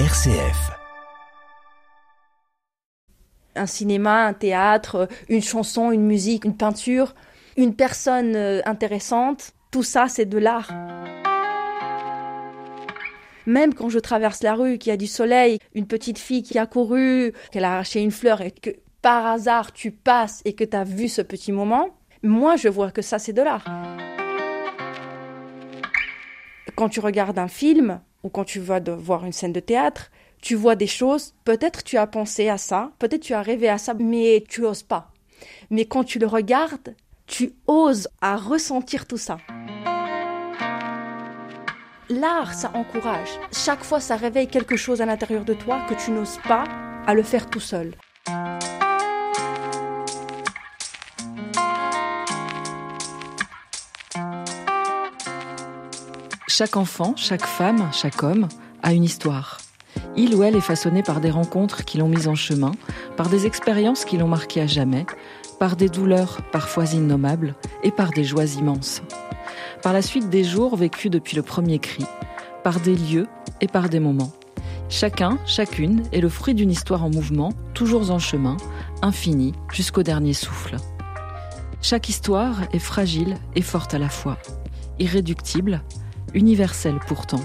RCF. 0.00 0.72
Un 3.54 3.66
cinéma, 3.66 4.26
un 4.26 4.32
théâtre, 4.32 5.08
une 5.28 5.40
chanson, 5.40 5.92
une 5.92 6.04
musique, 6.04 6.44
une 6.44 6.56
peinture, 6.56 7.14
une 7.56 7.76
personne 7.76 8.34
euh, 8.34 8.60
intéressante, 8.64 9.52
tout 9.70 9.84
ça 9.84 10.08
c'est 10.08 10.24
de 10.24 10.36
l'art. 10.36 10.68
Même 13.46 13.72
quand 13.72 13.88
je 13.88 14.00
traverse 14.00 14.42
la 14.42 14.54
rue, 14.54 14.78
qu'il 14.78 14.90
y 14.90 14.92
a 14.92 14.96
du 14.96 15.06
soleil, 15.06 15.60
une 15.76 15.86
petite 15.86 16.18
fille 16.18 16.42
qui 16.42 16.58
a 16.58 16.66
couru, 16.66 17.32
qu'elle 17.52 17.64
a 17.64 17.74
arraché 17.74 18.02
une 18.02 18.10
fleur 18.10 18.40
et 18.40 18.50
que 18.50 18.70
par 19.00 19.24
hasard 19.26 19.72
tu 19.72 19.92
passes 19.92 20.42
et 20.44 20.54
que 20.54 20.64
tu 20.64 20.76
as 20.76 20.82
vu 20.82 21.06
ce 21.06 21.22
petit 21.22 21.52
moment, 21.52 21.90
moi 22.24 22.56
je 22.56 22.66
vois 22.66 22.90
que 22.90 23.00
ça 23.00 23.20
c'est 23.20 23.32
de 23.32 23.42
l'art. 23.42 23.64
Quand 26.74 26.88
tu 26.88 26.98
regardes 26.98 27.38
un 27.38 27.46
film 27.46 28.00
ou 28.24 28.30
quand 28.30 28.44
tu 28.44 28.58
vas 28.58 28.80
voir 28.80 29.24
une 29.24 29.32
scène 29.32 29.52
de 29.52 29.60
théâtre, 29.60 30.10
tu 30.42 30.56
vois 30.56 30.74
des 30.74 30.88
choses, 30.88 31.34
peut-être 31.44 31.84
tu 31.84 31.96
as 31.96 32.06
pensé 32.06 32.48
à 32.48 32.58
ça, 32.58 32.90
peut-être 32.98 33.22
tu 33.22 33.34
as 33.34 33.42
rêvé 33.42 33.68
à 33.68 33.78
ça, 33.78 33.94
mais 33.94 34.42
tu 34.48 34.64
oses 34.64 34.82
pas. 34.82 35.12
Mais 35.70 35.84
quand 35.84 36.04
tu 36.04 36.18
le 36.18 36.26
regardes, 36.26 36.96
tu 37.26 37.52
oses 37.66 38.08
à 38.20 38.36
ressentir 38.36 39.06
tout 39.06 39.18
ça. 39.18 39.38
L'art, 42.10 42.52
ça 42.52 42.70
encourage. 42.74 43.30
Chaque 43.52 43.82
fois, 43.82 44.00
ça 44.00 44.16
réveille 44.16 44.48
quelque 44.48 44.76
chose 44.76 45.00
à 45.00 45.06
l'intérieur 45.06 45.44
de 45.44 45.54
toi 45.54 45.80
que 45.88 45.94
tu 45.94 46.10
n'oses 46.10 46.38
pas 46.46 46.64
à 47.06 47.14
le 47.14 47.22
faire 47.22 47.48
tout 47.48 47.60
seul. 47.60 47.94
Chaque 56.46 56.76
enfant, 56.76 57.14
chaque 57.16 57.46
femme, 57.46 57.88
chaque 57.92 58.22
homme 58.22 58.48
a 58.82 58.92
une 58.92 59.04
histoire. 59.04 59.58
Il 60.16 60.34
ou 60.34 60.42
elle 60.42 60.56
est 60.56 60.60
façonné 60.60 61.02
par 61.02 61.20
des 61.20 61.30
rencontres 61.30 61.84
qui 61.84 61.98
l'ont 61.98 62.08
mis 62.08 62.28
en 62.28 62.34
chemin, 62.34 62.72
par 63.16 63.28
des 63.28 63.46
expériences 63.46 64.04
qui 64.04 64.16
l'ont 64.18 64.28
marqué 64.28 64.60
à 64.60 64.66
jamais, 64.66 65.06
par 65.58 65.76
des 65.76 65.88
douleurs 65.88 66.42
parfois 66.52 66.84
innommables 66.86 67.54
et 67.82 67.90
par 67.90 68.10
des 68.10 68.24
joies 68.24 68.44
immenses 68.44 69.02
par 69.84 69.92
la 69.92 70.00
suite 70.00 70.30
des 70.30 70.44
jours 70.44 70.76
vécus 70.76 71.10
depuis 71.10 71.36
le 71.36 71.42
premier 71.42 71.78
cri, 71.78 72.06
par 72.62 72.80
des 72.80 72.96
lieux 72.96 73.26
et 73.60 73.68
par 73.68 73.90
des 73.90 74.00
moments. 74.00 74.32
Chacun, 74.88 75.38
chacune 75.44 76.02
est 76.10 76.22
le 76.22 76.30
fruit 76.30 76.54
d'une 76.54 76.70
histoire 76.70 77.04
en 77.04 77.10
mouvement, 77.10 77.52
toujours 77.74 78.10
en 78.10 78.18
chemin, 78.18 78.56
infinie 79.02 79.52
jusqu'au 79.70 80.02
dernier 80.02 80.32
souffle. 80.32 80.76
Chaque 81.82 82.08
histoire 82.08 82.62
est 82.72 82.78
fragile 82.78 83.36
et 83.56 83.60
forte 83.60 83.92
à 83.92 83.98
la 83.98 84.08
fois, 84.08 84.38
irréductible, 84.98 85.82
universelle 86.34 86.98
pourtant, 87.06 87.40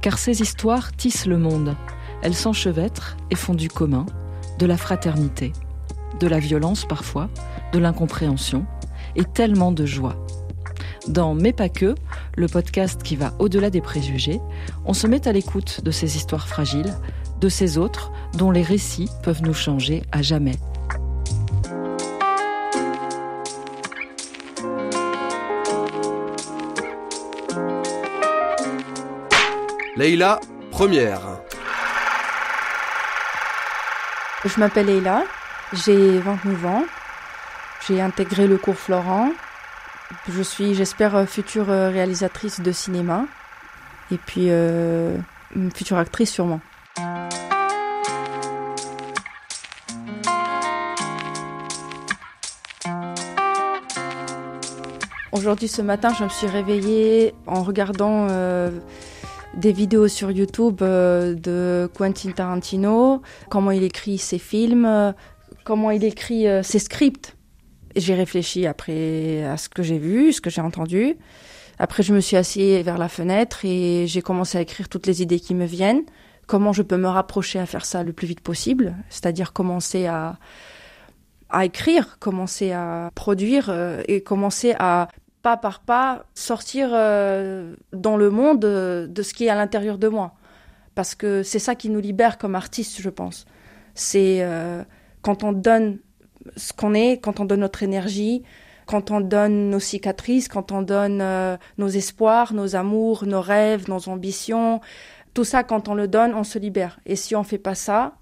car 0.00 0.18
ces 0.18 0.40
histoires 0.42 0.92
tissent 0.96 1.26
le 1.26 1.38
monde, 1.38 1.76
elles 2.22 2.34
s'enchevêtrent 2.34 3.16
et 3.30 3.34
font 3.34 3.54
du 3.54 3.68
commun, 3.68 4.06
de 4.58 4.66
la 4.66 4.76
fraternité, 4.76 5.52
de 6.20 6.26
la 6.26 6.38
violence 6.38 6.84
parfois, 6.84 7.28
de 7.72 7.78
l'incompréhension, 7.78 8.66
et 9.16 9.24
tellement 9.24 9.72
de 9.72 9.86
joie. 9.86 10.16
Dans 11.06 11.34
Mais 11.34 11.52
pas 11.52 11.68
que, 11.68 11.94
le 12.36 12.46
podcast 12.46 13.02
qui 13.02 13.16
va 13.16 13.32
au-delà 13.38 13.70
des 13.70 13.80
préjugés, 13.80 14.40
on 14.84 14.92
se 14.92 15.06
met 15.06 15.26
à 15.26 15.32
l'écoute 15.32 15.82
de 15.82 15.90
ces 15.90 16.16
histoires 16.16 16.48
fragiles, 16.48 16.94
de 17.40 17.48
ces 17.48 17.78
autres 17.78 18.12
dont 18.36 18.50
les 18.50 18.62
récits 18.62 19.08
peuvent 19.22 19.42
nous 19.42 19.54
changer 19.54 20.02
à 20.12 20.22
jamais. 20.22 20.56
Leïla, 29.98 30.38
première. 30.70 31.40
Je 34.44 34.60
m'appelle 34.60 34.86
Leïla, 34.86 35.24
j'ai 35.72 36.20
29 36.20 36.66
ans, 36.66 36.84
j'ai 37.84 38.00
intégré 38.00 38.46
le 38.46 38.58
cours 38.58 38.76
Florent 38.76 39.32
je 40.28 40.40
suis, 40.40 40.76
j'espère, 40.76 41.16
euh, 41.16 41.26
future 41.26 41.68
euh, 41.68 41.90
réalisatrice 41.90 42.60
de 42.60 42.70
cinéma. 42.70 43.24
Et 44.12 44.18
puis, 44.18 44.50
euh, 44.50 45.16
future 45.74 45.98
actrice 45.98 46.30
sûrement. 46.30 46.60
Aujourd'hui, 55.32 55.66
ce 55.66 55.82
matin, 55.82 56.14
je 56.16 56.22
me 56.22 56.28
suis 56.28 56.46
réveillée 56.46 57.34
en 57.46 57.64
regardant 57.64 58.28
des 59.58 59.72
vidéos 59.72 60.08
sur 60.08 60.30
YouTube 60.30 60.78
de 60.78 61.90
Quentin 61.94 62.30
Tarantino, 62.30 63.22
comment 63.50 63.70
il 63.70 63.82
écrit 63.82 64.16
ses 64.16 64.38
films, 64.38 65.14
comment 65.64 65.90
il 65.90 66.04
écrit 66.04 66.46
ses 66.62 66.78
scripts 66.78 67.34
j'ai 67.96 68.14
réfléchi 68.14 68.66
après 68.66 69.44
à 69.44 69.56
ce 69.56 69.68
que 69.68 69.82
j'ai 69.82 69.98
vu, 69.98 70.32
ce 70.32 70.40
que 70.40 70.50
j'ai 70.50 70.60
entendu. 70.60 71.16
Après, 71.78 72.02
je 72.02 72.12
me 72.12 72.20
suis 72.20 72.36
assise 72.36 72.84
vers 72.84 72.98
la 72.98 73.08
fenêtre 73.08 73.64
et 73.64 74.06
j'ai 74.06 74.22
commencé 74.22 74.58
à 74.58 74.60
écrire 74.60 74.88
toutes 74.88 75.06
les 75.06 75.22
idées 75.22 75.40
qui 75.40 75.54
me 75.54 75.64
viennent. 75.64 76.02
Comment 76.46 76.72
je 76.72 76.82
peux 76.82 76.96
me 76.96 77.08
rapprocher 77.08 77.58
à 77.58 77.66
faire 77.66 77.84
ça 77.84 78.02
le 78.02 78.12
plus 78.12 78.26
vite 78.26 78.40
possible, 78.40 78.96
c'est-à-dire 79.10 79.52
commencer 79.52 80.06
à, 80.06 80.38
à 81.50 81.64
écrire, 81.64 82.18
commencer 82.18 82.72
à 82.72 83.10
produire 83.14 83.68
euh, 83.68 84.02
et 84.08 84.22
commencer 84.22 84.74
à 84.78 85.08
pas 85.48 85.56
par 85.56 85.80
pas 85.80 86.24
sortir 86.34 86.90
euh, 86.92 87.74
dans 87.92 88.16
le 88.18 88.28
monde 88.28 88.60
de, 88.60 89.06
de 89.08 89.22
ce 89.22 89.32
qui 89.32 89.46
est 89.46 89.48
à 89.48 89.54
l'intérieur 89.54 89.96
de 89.96 90.08
moi. 90.08 90.34
Parce 90.94 91.14
que 91.14 91.42
c'est 91.42 91.58
ça 91.58 91.74
qui 91.74 91.88
nous 91.88 92.00
libère 92.00 92.36
comme 92.36 92.54
artistes, 92.54 93.00
je 93.00 93.08
pense. 93.08 93.46
C'est 93.94 94.42
euh, 94.42 94.82
quand 95.22 95.44
on 95.44 95.52
donne 95.52 95.98
ce 96.56 96.72
qu'on 96.72 96.92
est, 96.92 97.18
quand 97.18 97.40
on 97.40 97.46
donne 97.46 97.60
notre 97.60 97.82
énergie, 97.82 98.42
quand 98.84 99.10
on 99.10 99.20
donne 99.20 99.70
nos 99.70 99.80
cicatrices, 99.80 100.48
quand 100.48 100.70
on 100.70 100.82
donne 100.82 101.20
euh, 101.22 101.56
nos 101.78 101.88
espoirs, 101.88 102.52
nos 102.52 102.76
amours, 102.76 103.24
nos 103.24 103.40
rêves, 103.40 103.88
nos 103.88 104.08
ambitions, 104.08 104.80
tout 105.32 105.44
ça, 105.44 105.62
quand 105.62 105.88
on 105.88 105.94
le 105.94 106.08
donne, 106.08 106.34
on 106.34 106.44
se 106.44 106.58
libère. 106.58 107.00
Et 107.06 107.16
si 107.16 107.34
on 107.36 107.44
fait 107.44 107.58
pas 107.58 107.74
ça, 107.74 108.16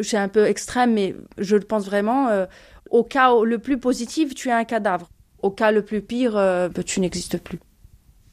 c'est 0.00 0.16
un 0.16 0.28
peu 0.28 0.46
extrême, 0.46 0.94
mais 0.94 1.14
je 1.36 1.56
le 1.56 1.64
pense 1.64 1.84
vraiment, 1.84 2.28
euh, 2.28 2.46
au 2.90 3.04
cas 3.04 3.30
le 3.44 3.58
plus 3.58 3.78
positif, 3.78 4.34
tu 4.34 4.48
es 4.48 4.52
un 4.52 4.64
cadavre. 4.64 5.10
Au 5.42 5.50
cas 5.50 5.70
le 5.70 5.84
plus 5.84 6.02
pire, 6.02 6.36
euh, 6.36 6.68
tu 6.84 7.00
n'existes 7.00 7.38
plus. 7.38 7.60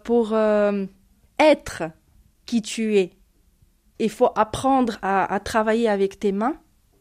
Pour 0.04 0.34
être 1.40 1.84
qui 2.46 2.62
tu 2.62 2.98
es, 2.98 3.12
il 4.00 4.10
faut 4.10 4.30
apprendre 4.36 4.98
à, 5.02 5.34
à 5.34 5.40
travailler 5.40 5.90
avec 5.90 6.20
tes 6.20 6.32
mains, 6.32 6.56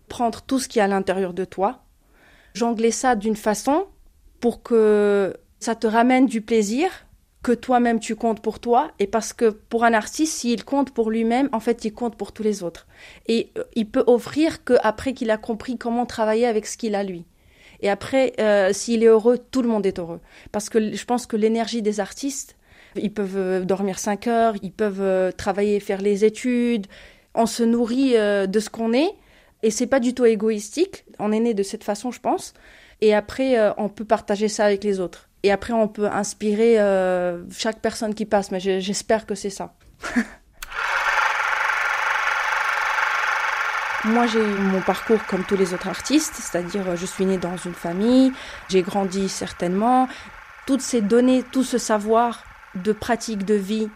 prendre 0.09 0.43
tout 0.43 0.59
ce 0.59 0.67
qui 0.67 0.81
est 0.81 0.83
à 0.83 0.89
l'intérieur 0.89 1.33
de 1.33 1.45
toi, 1.45 1.85
jongler 2.55 2.91
ça 2.91 3.15
d'une 3.15 3.37
façon 3.37 3.87
pour 4.41 4.63
que 4.63 5.37
ça 5.61 5.75
te 5.75 5.87
ramène 5.87 6.27
du 6.27 6.41
plaisir, 6.41 6.91
que 7.43 7.53
toi-même 7.53 8.01
tu 8.01 8.17
comptes 8.17 8.41
pour 8.41 8.59
toi, 8.59 8.91
et 8.99 9.07
parce 9.07 9.33
que 9.33 9.51
pour 9.51 9.85
un 9.85 9.93
artiste, 9.93 10.39
s'il 10.39 10.65
compte 10.65 10.93
pour 10.93 11.11
lui-même, 11.11 11.49
en 11.53 11.61
fait, 11.61 11.85
il 11.85 11.93
compte 11.93 12.17
pour 12.17 12.33
tous 12.33 12.43
les 12.43 12.63
autres. 12.63 12.87
Et 13.27 13.53
euh, 13.57 13.63
il 13.75 13.89
peut 13.89 14.05
offrir 14.07 14.65
qu'après 14.65 15.13
qu'il 15.13 15.31
a 15.31 15.39
compris 15.39 15.79
comment 15.79 16.07
travailler 16.07 16.47
avec 16.47 16.67
ce 16.67 16.77
qu'il 16.77 16.95
a 16.95 17.05
lui. 17.05 17.25
Et 17.81 17.91
après, 17.91 18.33
euh, 18.41 18.73
s'il 18.73 19.03
est 19.03 19.07
heureux, 19.07 19.39
tout 19.39 19.63
le 19.63 19.69
monde 19.69 19.87
est 19.87 19.99
heureux. 19.99 20.21
Parce 20.53 20.69
que 20.69 20.95
je 20.95 21.05
pense 21.05 21.27
que 21.27 21.37
l'énergie 21.37 21.83
des 21.83 22.01
artistes, 22.01 22.57
ils 22.95 23.13
peuvent 23.13 23.37
euh, 23.37 23.65
dormir 23.65 23.99
5 23.99 24.27
heures, 24.27 24.55
ils 24.63 24.73
peuvent 24.73 25.33
travailler, 25.35 25.81
faire 25.81 26.01
les 26.01 26.25
études, 26.25 26.87
on 27.35 27.47
se 27.47 27.63
nourrit 27.63 28.15
de 28.15 28.61
ce 28.61 28.71
qu'on 28.71 28.95
est, 28.95 29.13
et 29.63 29.71
c'est 29.71 29.87
pas 29.87 30.01
du 30.01 30.15
tout 30.15 30.25
égoïstique. 30.25 31.05
On 31.19 31.33
est 31.33 31.41
né 31.41 31.55
de 31.55 31.63
cette 31.63 31.85
façon, 31.85 32.11
je 32.11 32.21
pense. 32.21 32.55
Et 33.01 33.15
après, 33.15 33.59
euh, 33.59 33.73
on 33.79 33.89
peut 33.89 34.05
partager 34.05 34.49
ça 34.49 34.65
avec 34.65 34.85
les 34.85 35.01
autres. 35.01 35.29
Et 35.43 35.51
après, 35.51 35.73
on 35.73 35.89
peut 35.89 36.07
inspirer 36.07 36.79
euh, 36.81 37.43
chaque 37.51 37.81
personne 37.81 38.15
qui 38.15 38.27
passe. 38.27 38.51
Mais 38.51 38.61
j'espère 38.61 39.27
que 39.27 39.35
c'est 39.35 39.51
ça. 39.51 39.75
Moi, 44.07 44.29
j'ai 44.29 44.39
eu 44.39 44.59
mon 44.61 44.81
parcours 44.83 45.19
comme 45.27 45.43
tous 45.43 45.57
les 45.57 45.75
autres 45.75 45.89
artistes, 45.89 46.35
c'est-à-dire 46.37 46.95
je 46.95 47.07
suis 47.07 47.27
née 47.27 47.39
dans 47.39 47.57
une 47.57 47.75
famille, 47.75 48.33
j'ai 48.69 48.83
grandi 48.83 49.29
certainement. 49.29 50.07
Toutes 50.65 50.81
ces 50.81 51.01
données, 51.01 51.43
tout 51.43 51.65
ce 51.65 51.77
savoir 51.77 52.45
de 52.77 52.93
pratique 52.93 53.45
de 53.45 53.55
vie 53.55 53.89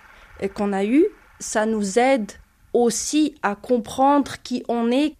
qu'on 0.54 0.72
a 0.72 0.84
eu, 0.84 1.06
ça 1.38 1.64
nous 1.64 2.00
aide 2.00 2.32
aussi 2.72 3.36
à 3.42 3.54
comprendre 3.54 4.32
qui 4.42 4.64
on 4.68 4.90
est, 4.90 5.14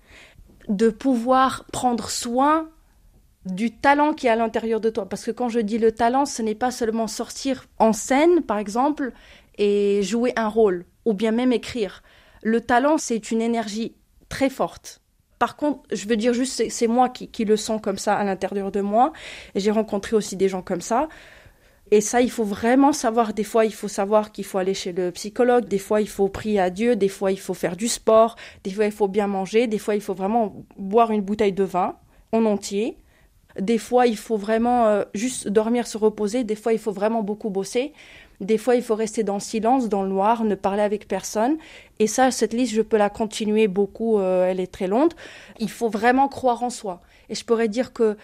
de 0.68 0.88
pouvoir 0.88 1.66
prendre 1.72 2.10
soin 2.10 2.68
du 3.44 3.70
talent 3.70 4.12
qui 4.12 4.26
est 4.26 4.30
à 4.30 4.36
l'intérieur 4.36 4.80
de 4.80 4.90
toi. 4.90 5.08
Parce 5.08 5.24
que 5.24 5.30
quand 5.30 5.48
je 5.48 5.60
dis 5.60 5.78
le 5.78 5.92
talent, 5.92 6.26
ce 6.26 6.42
n'est 6.42 6.56
pas 6.56 6.72
seulement 6.72 7.06
sortir 7.06 7.66
en 7.78 7.92
scène, 7.92 8.42
par 8.42 8.58
exemple, 8.58 9.12
et 9.56 10.02
jouer 10.02 10.32
un 10.34 10.48
rôle, 10.48 10.84
ou 11.04 11.14
bien 11.14 11.30
même 11.30 11.52
écrire. 11.52 12.02
Le 12.42 12.60
talent, 12.60 12.98
c'est 12.98 13.30
une 13.30 13.40
énergie 13.40 13.94
très 14.30 14.48
forte. 14.48 15.02
Par 15.38 15.56
contre, 15.56 15.80
je 15.92 16.06
veux 16.06 16.16
dire 16.16 16.32
juste, 16.32 16.70
c'est 16.70 16.86
moi 16.86 17.10
qui, 17.10 17.44
le 17.44 17.56
sens 17.56 17.80
comme 17.82 17.98
ça 17.98 18.14
à 18.14 18.24
l'intérieur 18.24 18.70
de 18.70 18.80
moi. 18.80 19.12
J'ai 19.54 19.70
rencontré 19.70 20.16
aussi 20.16 20.36
des 20.36 20.48
gens 20.48 20.62
comme 20.62 20.80
ça. 20.80 21.08
Et 21.90 22.00
ça, 22.00 22.20
il 22.20 22.30
faut 22.30 22.44
vraiment 22.44 22.92
savoir. 22.92 23.32
Des 23.34 23.42
fois, 23.42 23.64
il 23.64 23.74
faut 23.74 23.88
savoir 23.88 24.32
qu'il 24.32 24.44
faut 24.44 24.58
aller 24.58 24.74
chez 24.74 24.92
le 24.92 25.10
psychologue. 25.10 25.66
Des 25.66 25.78
fois, 25.78 26.00
il 26.00 26.08
faut 26.08 26.28
prier 26.28 26.60
à 26.60 26.70
Dieu. 26.70 26.94
Des 26.94 27.08
fois, 27.08 27.32
il 27.32 27.40
faut 27.40 27.54
faire 27.54 27.74
du 27.74 27.88
sport. 27.88 28.36
Des 28.64 28.70
fois, 28.70 28.84
il 28.84 28.92
faut 28.92 29.08
bien 29.08 29.26
manger. 29.26 29.66
Des 29.66 29.78
fois, 29.78 29.94
il 29.94 30.00
faut 30.00 30.14
vraiment 30.14 30.64
boire 30.76 31.10
une 31.10 31.22
bouteille 31.22 31.54
de 31.54 31.64
vin 31.64 31.96
en 32.32 32.44
entier. 32.44 32.98
Des 33.58 33.78
fois, 33.78 34.06
il 34.06 34.16
faut 34.16 34.36
vraiment 34.36 34.86
euh, 34.86 35.04
juste 35.14 35.48
dormir, 35.48 35.86
se 35.86 35.98
reposer. 35.98 36.44
Des 36.44 36.54
fois, 36.54 36.74
il 36.74 36.78
faut 36.78 36.92
vraiment 36.92 37.22
beaucoup 37.22 37.50
bosser. 37.50 37.92
Des 38.40 38.56
fois, 38.56 38.74
il 38.74 38.82
faut 38.82 38.94
rester 38.94 39.22
dans 39.22 39.34
le 39.34 39.40
silence, 39.40 39.88
dans 39.88 40.02
le 40.02 40.08
noir, 40.08 40.44
ne 40.44 40.54
parler 40.54 40.82
avec 40.82 41.06
personne. 41.06 41.58
Et 41.98 42.06
ça, 42.06 42.30
cette 42.30 42.54
liste, 42.54 42.72
je 42.72 42.82
peux 42.82 42.96
la 42.96 43.10
continuer 43.10 43.68
beaucoup. 43.68 44.18
Euh, 44.18 44.48
elle 44.48 44.60
est 44.60 44.72
très 44.72 44.86
longue. 44.86 45.12
Il 45.58 45.70
faut 45.70 45.90
vraiment 45.90 46.28
croire 46.28 46.62
en 46.62 46.70
soi. 46.70 47.00
Et 47.28 47.34
je 47.34 47.44
pourrais 47.44 47.68
dire 47.68 47.92
que 47.92 48.16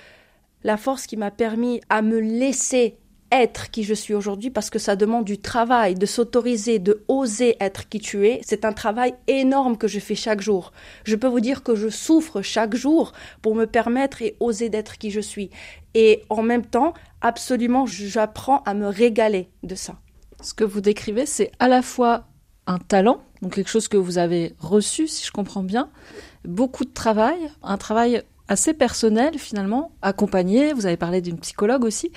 la 0.65 0.77
force 0.77 1.07
qui 1.07 1.17
m'a 1.17 1.31
permis 1.31 1.81
à 1.91 2.03
me 2.03 2.19
laisser 2.19 2.97
être 3.33 3.71
qui 3.71 3.83
je 3.83 3.95
suis 3.95 4.15
aujourd'hui 4.15 4.51
parce 4.51 4.71
que 4.71 4.79
ça 4.79 4.97
demande 4.97 5.25
du 5.25 5.39
travail, 5.39 5.95
de 5.95 6.07
s'autoriser, 6.07 6.79
de 6.79 7.05
oser 7.09 7.57
être 7.61 7.89
qui 7.89 7.99
tu 7.99 8.27
es. 8.27 8.41
C'est 8.45 8.65
un 8.65 8.73
travail 8.73 9.15
énorme 9.27 9.77
que 9.77 9.89
je 9.89 9.99
fais 9.99 10.15
chaque 10.15 10.41
jour. 10.41 10.73
Je 11.05 11.17
peux 11.17 11.27
vous 11.27 11.41
dire 11.41 11.63
que 11.63 11.75
je 11.75 11.89
souffre 11.89 12.43
chaque 12.43 12.75
jour 12.75 13.13
pour 13.43 13.55
me 13.55 13.67
permettre 13.67 14.23
et 14.23 14.37
oser 14.41 14.69
d'être 14.69 14.99
qui 14.99 15.11
je 15.11 15.21
suis. 15.21 15.51
Et 15.95 16.23
en 16.29 16.43
même 16.43 16.65
temps, 16.65 16.95
absolument, 17.21 17.87
j'apprends 17.87 18.63
à 18.65 18.75
me 18.75 18.87
régaler 18.87 19.49
de 19.63 19.75
ça. 19.75 19.97
Ce 20.41 20.55
que 20.55 20.65
vous 20.65 20.81
décrivez, 20.81 21.27
c'est 21.27 21.51
à 21.59 21.69
la 21.69 21.83
fois 21.83 22.27
un 22.67 22.79
talent, 22.79 23.23
donc 23.43 23.55
quelque 23.55 23.71
chose 23.71 23.89
que 23.89 23.97
vous 23.97 24.19
avez 24.19 24.55
reçu, 24.59 25.07
si 25.09 25.25
je 25.25 25.33
comprends 25.33 25.63
bien, 25.63 25.91
beaucoup 26.45 26.85
de 26.85 26.93
travail, 26.93 27.51
un 27.63 27.79
travail 27.79 28.23
assez 28.49 28.75
personnel 28.75 29.39
finalement, 29.39 29.93
accompagné, 30.03 30.73
vous 30.73 30.87
avez 30.87 30.97
parlé 30.97 31.21
d'une 31.21 31.39
psychologue 31.39 31.85
aussi, 31.85 32.13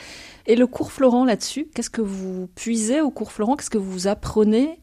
et 0.46 0.56
le 0.56 0.68
cours 0.68 0.92
Florent 0.92 1.26
là-dessus, 1.26 1.68
qu'est-ce 1.74 1.90
que 1.90 2.02
vous 2.02 2.48
puisez 2.56 3.02
au 3.02 3.10
cours 3.10 3.32
Florent 3.32 3.56
Qu'est-ce 3.56 3.70
que 3.70 3.78
vous 3.78 4.08
apprenez? 4.08 4.80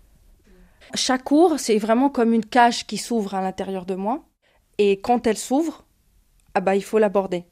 Chaque 0.95 1.25
cours, 1.25 1.59
c'est 1.59 1.79
vraiment 1.79 2.11
comme 2.11 2.33
une 2.33 2.45
cage 2.45 2.87
qui 2.87 2.97
s'ouvre 2.97 3.35
à 3.35 3.43
l'intérieur 3.43 3.87
de 3.87 3.95
moi. 3.95 4.25
Et 4.79 5.01
quand 5.01 5.27
elle 5.27 5.37
s'ouvre, 5.37 5.85
ah 6.55 6.61
bah, 6.61 6.77
il 6.77 6.85
faut 6.85 6.99
l'aborder. 6.99 7.45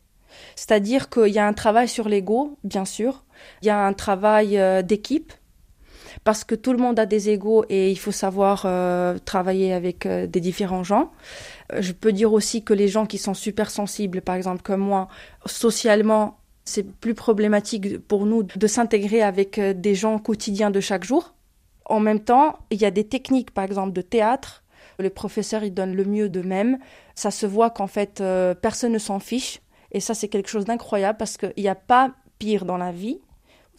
C'est-à-dire 0.57 1.11
qu'il 1.11 1.29
y 1.29 1.39
a 1.39 1.47
un 1.47 1.53
travail 1.53 1.89
sur 1.89 2.09
l'ego, 2.09 2.59
bien 2.65 2.85
sûr. 2.85 3.25
Il 3.63 3.67
y 3.67 3.71
a 3.71 3.85
un 3.85 3.93
travail 3.93 4.59
euh, 4.59 4.83
d'équipe. 4.83 5.33
Parce 6.25 6.43
que 6.43 6.55
tout 6.55 6.73
le 6.73 6.79
monde 6.79 6.99
a 6.99 7.07
des 7.07 7.29
égos 7.29 7.65
et 7.69 7.91
il 7.91 7.99
faut 7.99 8.13
savoir 8.13 8.65
euh, 8.65 9.19
travailler 9.25 9.75
avec 9.75 10.07
euh, 10.07 10.27
des 10.27 10.41
différents 10.41 10.83
gens. 10.83 11.13
Je 11.79 11.93
peux 11.93 12.13
dire 12.13 12.33
aussi 12.33 12.65
que 12.65 12.73
les 12.73 12.89
gens 12.89 13.05
qui 13.05 13.19
sont 13.19 13.35
super 13.35 13.71
sensibles, 13.71 14.23
par 14.23 14.35
exemple 14.35 14.63
comme 14.63 14.81
moi, 14.81 15.09
socialement, 15.45 16.39
c'est 16.65 16.83
plus 16.83 17.15
problématique 17.15 17.99
pour 17.99 18.27
nous 18.27 18.43
de 18.43 18.67
s'intégrer 18.67 19.23
avec 19.23 19.59
euh, 19.59 19.75
des 19.75 19.95
gens 19.95 20.19
quotidiens 20.19 20.71
de 20.71 20.81
chaque 20.81 21.05
jour. 21.05 21.35
En 21.85 22.01
même 22.01 22.21
temps, 22.21 22.59
il 22.71 22.81
y 22.81 22.87
a 22.87 22.91
des 22.91 23.05
techniques, 23.05 23.51
par 23.51 23.65
exemple, 23.65 23.93
de 23.93 24.01
théâtre. 24.01 24.65
Le 24.99 25.11
professeur, 25.11 25.63
il 25.65 25.75
donne 25.75 25.95
le 25.95 26.05
mieux 26.05 26.29
d'eux-mêmes. 26.29 26.79
Ça 27.15 27.31
se 27.31 27.45
voit 27.47 27.71
qu'en 27.71 27.87
fait, 27.87 28.21
euh, 28.21 28.55
personne 28.55 28.93
ne 28.93 28.99
s'en 28.99 29.19
fiche. 29.19 29.61
Et 29.93 30.01
ça, 30.01 30.15
c'est 30.15 30.29
quelque 30.29 30.49
chose 30.49 30.65
d'incroyable 30.65 31.19
parce 31.19 31.37
qu'il 31.37 31.53
n'y 31.59 31.69
a 31.69 31.75
pas 31.75 32.13
pire 32.39 32.65
dans 32.65 32.79
la 32.79 32.93
vie. 32.93 33.21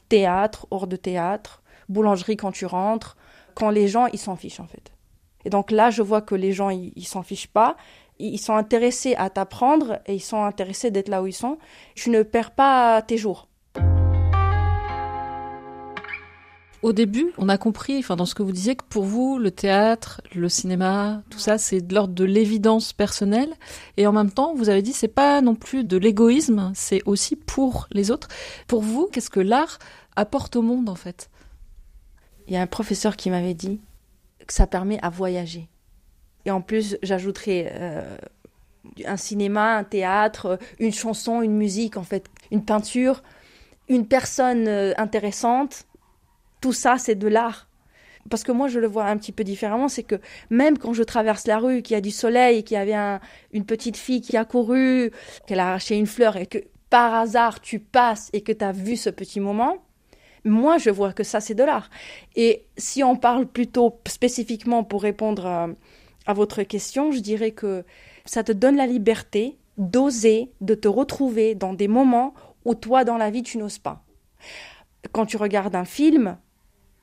Théâtre, 0.08 0.68
hors 0.70 0.86
de 0.86 0.96
théâtre, 0.96 1.64
boulangerie 1.90 2.38
quand 2.38 2.52
tu 2.52 2.66
rentres, 2.66 3.18
quand 3.54 3.70
les 3.70 3.88
gens, 3.88 4.08
ils 4.08 4.20
s'en 4.20 4.36
fichent, 4.36 4.60
en 4.60 4.68
fait. 4.68 4.92
Et 5.46 5.50
donc 5.50 5.72
là, 5.72 5.92
je 5.92 6.02
vois 6.02 6.22
que 6.22 6.36
les 6.36 6.54
gens, 6.54 6.70
ils 6.70 7.06
s'en 7.06 7.22
fichent 7.22 7.48
pas 7.48 7.78
ils 8.20 8.40
sont 8.40 8.56
intéressés 8.56 9.16
à 9.16 9.30
t'apprendre 9.30 10.00
et 10.06 10.16
ils 10.16 10.22
sont 10.22 10.44
intéressés 10.44 10.92
d'être 10.92 11.10
là 11.10 11.22
où 11.22 11.28
ils 11.28 11.34
sont. 11.34 11.58
Tu 11.96 12.10
ne 12.10 12.24
perds 12.24 12.52
pas 12.52 13.02
tes 13.02 13.18
jours. 13.18 13.48
Au 16.82 16.94
début, 16.94 17.34
on 17.40 17.50
a 17.50 17.58
compris, 17.58 17.98
enfin 17.98 18.16
dans 18.16 18.28
ce 18.28 18.36
que 18.36 18.44
vous 18.44 18.52
disiez, 18.52 18.76
que 18.76 18.84
pour 18.88 19.06
vous, 19.06 19.40
le 19.40 19.50
théâtre, 19.50 20.22
le 20.36 20.48
cinéma, 20.50 21.24
tout 21.32 21.40
ça, 21.40 21.58
c'est 21.58 21.82
de 21.82 21.96
l'ordre 21.96 22.14
de 22.14 22.24
l'évidence 22.24 22.94
personnelle. 22.94 23.56
Et 23.98 24.06
en 24.06 24.12
même 24.12 24.30
temps, 24.30 24.54
vous 24.54 24.70
avez 24.70 24.84
dit, 24.84 24.94
c'est 24.94 25.08
pas 25.08 25.42
non 25.42 25.56
plus 25.56 25.84
de 25.84 25.98
l'égoïsme, 25.98 26.72
c'est 26.76 27.02
aussi 27.08 27.36
pour 27.36 27.88
les 27.92 28.12
autres. 28.12 28.28
Pour 28.68 28.84
vous, 28.84 29.10
qu'est-ce 29.12 29.32
que 29.32 29.40
l'art 29.40 29.80
apporte 30.16 30.56
au 30.56 30.62
monde 30.62 30.88
en 30.88 30.96
fait? 30.96 31.30
Il 32.48 32.54
y 32.54 32.58
a 32.58 32.62
un 32.62 32.68
professeur 32.68 33.16
qui 33.16 33.30
m'avait 33.30 33.54
dit 33.54 33.82
que 34.46 34.54
ça 34.54 34.68
permet 34.68 35.00
à 35.02 35.10
voyager. 35.10 35.68
Et 36.46 36.52
en 36.52 36.62
plus, 36.62 36.98
j'ajouterai 37.02 37.70
euh, 37.72 38.18
un 39.06 39.18
cinéma, 39.18 39.78
un 39.78 39.84
théâtre, 39.84 40.60
une 40.80 40.94
chanson, 40.94 41.42
une 41.42 41.56
musique, 41.56 41.98
en 41.98 42.04
fait, 42.04 42.26
une 42.52 42.64
peinture, 42.64 43.24
une 43.90 44.08
personne 44.08 44.68
euh, 44.68 44.94
intéressante. 44.98 45.86
Tout 46.62 46.74
ça, 46.74 46.98
c'est 46.98 47.16
de 47.16 47.28
l'art. 47.28 47.68
Parce 48.30 48.44
que 48.44 48.52
moi, 48.52 48.68
je 48.68 48.80
le 48.80 48.88
vois 48.88 49.06
un 49.06 49.18
petit 49.18 49.32
peu 49.32 49.44
différemment, 49.44 49.88
c'est 49.88 50.04
que 50.04 50.16
même 50.50 50.78
quand 50.80 50.94
je 50.94 51.04
traverse 51.04 51.46
la 51.46 51.60
rue, 51.60 51.84
qu'il 51.84 51.94
y 51.94 51.98
a 51.98 52.02
du 52.02 52.10
soleil, 52.10 52.64
qu'il 52.64 52.76
y 52.76 52.80
avait 52.80 53.20
une 53.54 53.66
petite 53.66 53.98
fille 53.98 54.22
qui 54.22 54.36
a 54.36 54.46
couru, 54.46 55.12
qu'elle 55.46 55.60
a 55.60 55.70
arraché 55.70 55.96
une 55.96 56.08
fleur 56.08 56.36
et 56.36 56.48
que 56.48 56.58
par 56.90 57.14
hasard 57.14 57.62
tu 57.62 57.80
passes 57.80 58.30
et 58.34 58.42
que 58.42 58.52
tu 58.52 58.66
as 58.66 58.72
vu 58.72 58.96
ce 58.96 59.12
petit 59.12 59.40
moment, 59.40 59.78
moi, 60.46 60.78
je 60.78 60.92
vois 60.92 61.12
que 61.12 61.24
ça, 61.24 61.42
c'est 61.42 61.56
de 61.56 61.64
l'art. 61.64 61.90
Et 62.36 62.66
si 62.78 63.04
on 63.04 63.16
parle 63.16 63.48
plutôt 63.48 64.00
spécifiquement 64.08 64.84
pour 64.84 65.02
répondre 65.02 65.46
à, 65.48 66.34
votre 66.34 66.64
question, 66.64 67.12
je 67.12 67.20
dirais 67.20 67.52
que 67.52 67.84
ça 68.26 68.44
te 68.44 68.52
donne 68.52 68.78
la 68.78 68.88
liberté 68.88 69.58
d'oser, 69.78 70.52
de 70.62 70.76
te 70.76 70.88
retrouver 70.88 71.56
dans 71.56 71.74
des 71.74 71.88
moments 71.88 72.34
où 72.64 72.76
toi, 72.76 73.04
dans 73.04 73.18
la 73.18 73.30
vie, 73.30 73.44
tu 73.44 73.58
n'oses 73.58 73.80
pas. 73.80 74.04
Quand 75.12 75.26
tu 75.26 75.38
regardes 75.38 75.76
un 75.76 75.86
film 75.86 76.38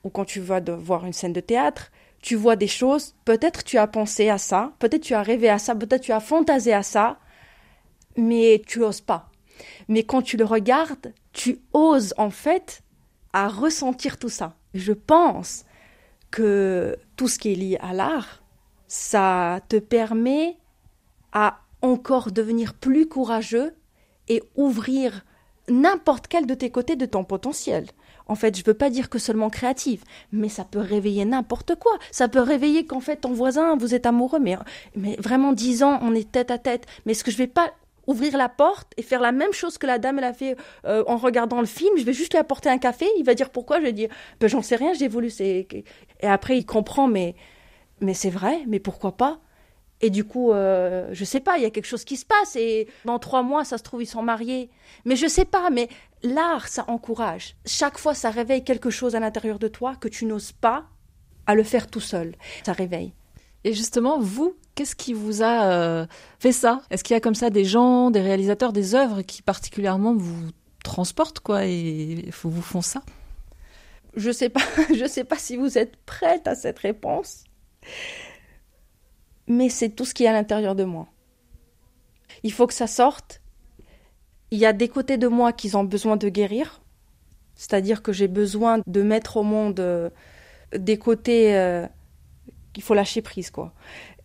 ou 0.03 0.09
quand 0.09 0.25
tu 0.25 0.39
vas 0.39 0.59
voir 0.59 1.05
une 1.05 1.13
scène 1.13 1.33
de 1.33 1.39
théâtre, 1.39 1.91
tu 2.21 2.35
vois 2.35 2.55
des 2.55 2.67
choses, 2.67 3.15
peut-être 3.25 3.63
tu 3.63 3.77
as 3.77 3.87
pensé 3.87 4.29
à 4.29 4.37
ça, 4.37 4.73
peut-être 4.79 5.03
tu 5.03 5.13
as 5.13 5.21
rêvé 5.21 5.49
à 5.49 5.57
ça, 5.57 5.75
peut-être 5.75 6.01
tu 6.01 6.11
as 6.11 6.19
fantasé 6.19 6.73
à 6.73 6.83
ça, 6.83 7.19
mais 8.15 8.61
tu 8.65 8.79
n'oses 8.79 9.01
pas. 9.01 9.29
Mais 9.87 10.03
quand 10.03 10.21
tu 10.21 10.37
le 10.37 10.45
regardes, 10.45 11.13
tu 11.33 11.59
oses 11.73 12.13
en 12.17 12.29
fait 12.29 12.82
à 13.33 13.47
ressentir 13.47 14.17
tout 14.17 14.29
ça. 14.29 14.55
Je 14.73 14.93
pense 14.93 15.65
que 16.31 16.95
tout 17.15 17.27
ce 17.27 17.37
qui 17.37 17.51
est 17.51 17.55
lié 17.55 17.77
à 17.81 17.93
l'art, 17.93 18.43
ça 18.87 19.59
te 19.69 19.77
permet 19.77 20.57
à 21.31 21.59
encore 21.81 22.31
devenir 22.31 22.73
plus 22.73 23.07
courageux 23.07 23.75
et 24.29 24.41
ouvrir 24.55 25.25
n'importe 25.69 26.27
quel 26.27 26.45
de 26.45 26.53
tes 26.53 26.71
côtés 26.71 26.95
de 26.95 27.05
ton 27.05 27.23
potentiel. 27.23 27.87
En 28.25 28.35
fait, 28.35 28.55
je 28.55 28.61
ne 28.61 28.65
veux 28.65 28.73
pas 28.73 28.89
dire 28.89 29.09
que 29.09 29.19
seulement 29.19 29.49
créative, 29.49 30.03
mais 30.31 30.47
ça 30.47 30.63
peut 30.63 30.79
réveiller 30.79 31.25
n'importe 31.25 31.75
quoi. 31.75 31.91
Ça 32.11 32.27
peut 32.29 32.39
réveiller 32.39 32.85
qu'en 32.85 33.01
fait 33.01 33.17
ton 33.17 33.33
voisin, 33.33 33.75
vous 33.75 33.93
êtes 33.93 34.05
amoureux, 34.05 34.39
mais, 34.39 34.57
mais 34.95 35.17
vraiment 35.17 35.51
dix 35.51 35.83
ans, 35.83 35.99
on 36.01 36.15
est 36.15 36.31
tête 36.31 36.51
à 36.51 36.57
tête. 36.57 36.85
Mais 37.05 37.11
est-ce 37.11 37.23
que 37.23 37.31
je 37.31 37.37
vais 37.37 37.47
pas 37.47 37.73
ouvrir 38.07 38.37
la 38.37 38.49
porte 38.49 38.91
et 38.97 39.01
faire 39.01 39.21
la 39.21 39.31
même 39.31 39.53
chose 39.53 39.77
que 39.77 39.87
la 39.87 39.97
dame 39.97 40.19
elle 40.19 40.25
a 40.25 40.33
fait 40.33 40.55
euh, 40.85 41.03
en 41.07 41.17
regardant 41.17 41.59
le 41.59 41.65
film 41.65 41.97
Je 41.97 42.03
vais 42.03 42.13
juste 42.13 42.33
lui 42.33 42.39
apporter 42.39 42.69
un 42.69 42.77
café. 42.77 43.07
Il 43.17 43.23
va 43.23 43.33
dire 43.33 43.49
pourquoi 43.49 43.79
Je 43.79 43.85
vais 43.85 43.93
dire, 43.93 44.09
ben, 44.39 44.47
j'en 44.47 44.61
sais 44.61 44.75
rien, 44.75 44.93
j'ai 44.93 45.07
voulu. 45.07 45.31
Et 45.39 45.85
après 46.23 46.57
il 46.57 46.65
comprend, 46.65 47.07
mais 47.07 47.35
mais 48.01 48.13
c'est 48.13 48.29
vrai, 48.29 48.63
mais 48.67 48.79
pourquoi 48.79 49.15
pas? 49.15 49.39
Et 50.01 50.09
du 50.09 50.25
coup, 50.25 50.51
euh, 50.51 51.07
je 51.13 51.23
sais 51.23 51.39
pas, 51.39 51.57
il 51.57 51.63
y 51.63 51.65
a 51.65 51.69
quelque 51.69 51.85
chose 51.85 52.03
qui 52.03 52.17
se 52.17 52.25
passe 52.25 52.57
et 52.57 52.89
dans 53.05 53.19
trois 53.19 53.41
mois, 53.41 53.63
ça 53.63 53.77
se 53.77 53.83
trouve, 53.83 54.03
ils 54.03 54.07
sont 54.07 54.21
mariés. 54.21 54.69
Mais 55.05 55.15
je 55.15 55.27
sais 55.27 55.45
pas, 55.45 55.69
mais 55.69 55.87
l'art, 56.23 56.67
ça 56.67 56.83
encourage. 56.89 57.55
Chaque 57.65 57.97
fois, 57.97 58.13
ça 58.13 58.29
réveille 58.29 58.65
quelque 58.65 58.89
chose 58.89 59.15
à 59.15 59.21
l'intérieur 59.21 59.59
de 59.59 59.69
toi 59.69 59.95
que 59.95 60.09
tu 60.09 60.25
n'oses 60.25 60.51
pas 60.51 60.87
à 61.45 61.55
le 61.55 61.63
faire 61.63 61.87
tout 61.87 62.01
seul. 62.01 62.35
Ça 62.65 62.73
réveille. 62.73 63.13
Et 63.63 63.71
justement, 63.71 64.19
vous, 64.19 64.55
qu'est-ce 64.75 64.95
qui 64.95 65.13
vous 65.13 65.41
a 65.41 65.65
euh, 65.71 66.05
fait 66.39 66.51
ça? 66.51 66.81
Est-ce 66.89 67.03
qu'il 67.03 67.13
y 67.13 67.17
a 67.17 67.21
comme 67.21 67.35
ça 67.35 67.49
des 67.49 67.65
gens, 67.65 68.11
des 68.11 68.21
réalisateurs, 68.21 68.73
des 68.73 68.95
œuvres 68.95 69.21
qui 69.21 69.41
particulièrement 69.41 70.15
vous 70.15 70.49
transportent, 70.83 71.39
quoi, 71.39 71.65
et 71.65 72.29
vous 72.43 72.61
font 72.61 72.81
ça? 72.81 73.01
Je 74.15 74.31
sais 74.31 74.49
pas, 74.49 74.61
je 74.95 75.05
sais 75.05 75.23
pas 75.23 75.37
si 75.37 75.57
vous 75.57 75.77
êtes 75.77 75.95
prête 76.05 76.47
à 76.47 76.55
cette 76.55 76.79
réponse 76.79 77.45
mais 79.47 79.69
c'est 79.69 79.89
tout 79.89 80.05
ce 80.05 80.13
qui 80.13 80.23
est 80.23 80.27
à 80.27 80.33
l'intérieur 80.33 80.75
de 80.75 80.83
moi. 80.83 81.07
Il 82.43 82.51
faut 82.51 82.67
que 82.67 82.73
ça 82.73 82.87
sorte. 82.87 83.41
Il 84.51 84.59
y 84.59 84.65
a 84.65 84.73
des 84.73 84.87
côtés 84.87 85.17
de 85.17 85.27
moi 85.27 85.51
qui 85.53 85.75
ont 85.75 85.83
besoin 85.83 86.15
de 86.15 86.29
guérir, 86.29 86.81
c'est-à-dire 87.55 88.01
que 88.01 88.11
j'ai 88.11 88.27
besoin 88.27 88.79
de 88.85 89.01
mettre 89.01 89.37
au 89.37 89.43
monde 89.43 89.79
euh, 89.79 90.09
des 90.77 90.97
côtés 90.97 91.57
euh, 91.57 91.87
qu'il 92.71 92.83
faut 92.83 92.93
lâcher 92.93 93.21
prise, 93.21 93.49
quoi. 93.49 93.73